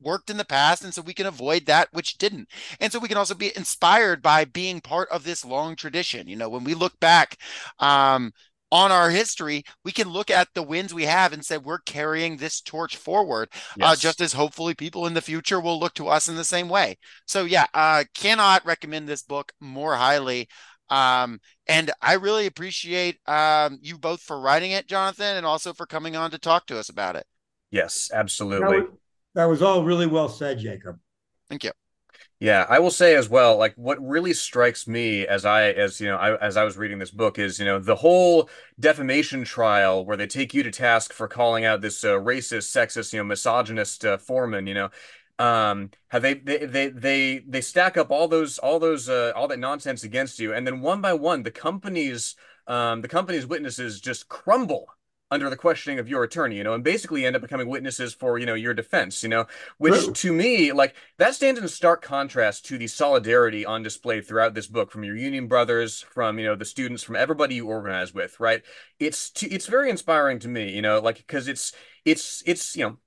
[0.00, 2.48] worked in the past and so we can avoid that which didn't
[2.80, 6.36] and so we can also be inspired by being part of this long tradition you
[6.36, 7.36] know when we look back
[7.80, 8.32] um
[8.70, 12.36] on our history we can look at the wins we have and say we're carrying
[12.36, 13.48] this torch forward
[13.80, 16.68] uh, just as hopefully people in the future will look to us in the same
[16.68, 16.96] way.
[17.26, 20.48] So yeah, uh, cannot recommend this book more highly.
[20.90, 25.86] Um, and I really appreciate um, you both for writing it, Jonathan, and also for
[25.86, 27.26] coming on to talk to us about it.
[27.70, 28.10] yes
[28.58, 28.84] That absolutely was,
[29.34, 30.98] that was all really well said, Jacob.
[31.48, 31.70] Thank you.
[32.40, 36.06] Yeah, I will say as well, like what really strikes me as I as you
[36.06, 38.48] know, I, as I was reading this book is, you know, the whole
[38.78, 43.12] defamation trial where they take you to task for calling out this uh, racist, sexist,
[43.12, 44.90] you know, misogynist uh, foreman, you know.
[45.40, 49.48] Um, how they they they they they stack up all those all those uh, all
[49.48, 52.34] that nonsense against you and then one by one the companies
[52.66, 54.88] um the company's witnesses just crumble
[55.30, 58.38] under the questioning of your attorney, you know, and basically end up becoming witnesses for,
[58.38, 59.46] you know, your defense, you know,
[59.76, 60.12] which True.
[60.12, 64.66] to me, like that stands in stark contrast to the solidarity on display throughout this
[64.66, 68.40] book from your union brothers, from, you know, the students, from everybody you organize with,
[68.40, 68.62] right?
[68.98, 71.72] It's t- it's very inspiring to me, you know, like because it's
[72.04, 72.98] it's it's, you know,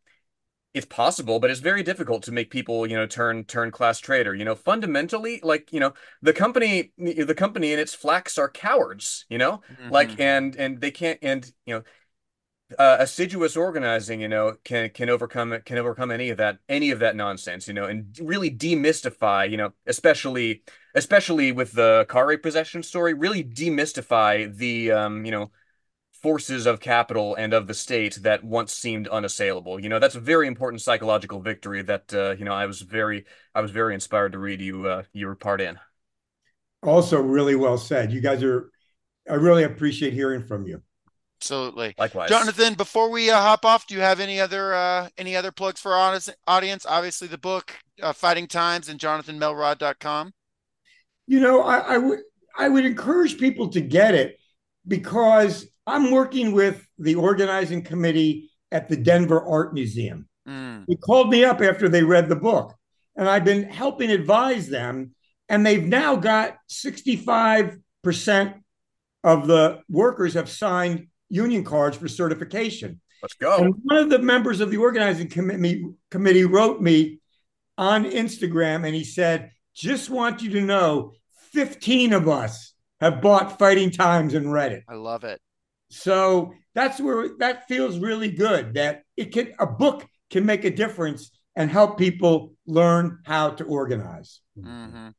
[0.73, 4.33] it's possible, but it's very difficult to make people, you know, turn turn class trader.
[4.33, 9.25] You know, fundamentally, like you know, the company, the company and its flacks are cowards.
[9.29, 9.91] You know, mm-hmm.
[9.91, 11.83] like and and they can't and you know,
[12.77, 16.99] uh, assiduous organizing, you know, can can overcome can overcome any of that any of
[16.99, 20.63] that nonsense, you know, and really demystify, you know, especially
[20.95, 25.51] especially with the car possession story, really demystify the um, you know,
[26.21, 29.79] forces of capital and of the state that once seemed unassailable.
[29.79, 33.25] You know, that's a very important psychological victory that uh, you know I was very
[33.55, 35.79] I was very inspired to read you uh, your part in.
[36.83, 38.11] Also, really well said.
[38.11, 38.71] You guys are.
[39.29, 40.81] I really appreciate hearing from you.
[41.41, 41.95] Absolutely.
[41.97, 42.29] Likewise.
[42.29, 45.81] Jonathan, before we uh, hop off, do you have any other uh, any other plugs
[45.81, 46.85] for our audience?
[46.87, 50.33] Obviously, the book uh, Fighting Times and jonathanmelrod.com.
[51.25, 52.19] You know, I, I would
[52.55, 54.37] I would encourage people to get it
[54.87, 60.29] because I'm working with the organizing committee at the Denver Art Museum.
[60.47, 60.85] Mm.
[60.85, 62.75] They called me up after they read the book,
[63.15, 65.15] and I've been helping advise them.
[65.49, 67.81] And they've now got 65%
[69.23, 72.99] of the workers have signed union cards for certification.
[73.21, 73.57] Let's go.
[73.57, 77.19] And one of the members of the organizing committee committee wrote me
[77.77, 81.13] on Instagram and he said, just want you to know
[81.53, 84.83] 15 of us have bought Fighting Times and read it.
[84.89, 85.39] I love it.
[85.89, 90.71] So that's where that feels really good that it can a book can make a
[90.71, 94.39] difference and help people learn how to organize.
[94.57, 95.09] Mm-hmm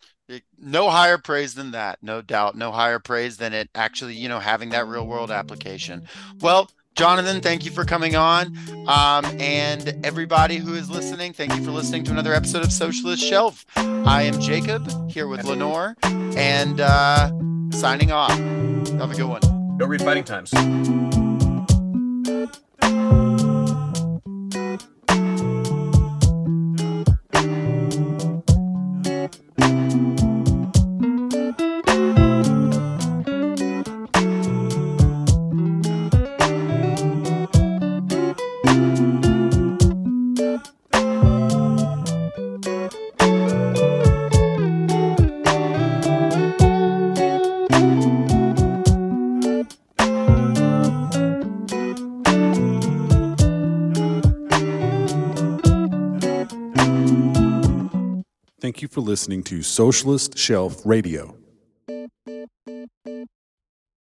[0.58, 4.38] no higher praise than that no doubt no higher praise than it actually you know
[4.38, 6.06] having that real world application.
[6.40, 8.56] Well jonathan thank you for coming on.
[8.86, 13.22] Um, and everybody who is listening thank you for listening to another episode of socialist
[13.22, 13.64] shelf.
[13.76, 17.30] I am jacob here with lenore and uh,
[17.70, 18.30] signing off.
[18.30, 19.76] Have a good one.
[19.78, 20.52] Go read fighting times
[59.12, 61.41] listening to Socialist Shelf Radio.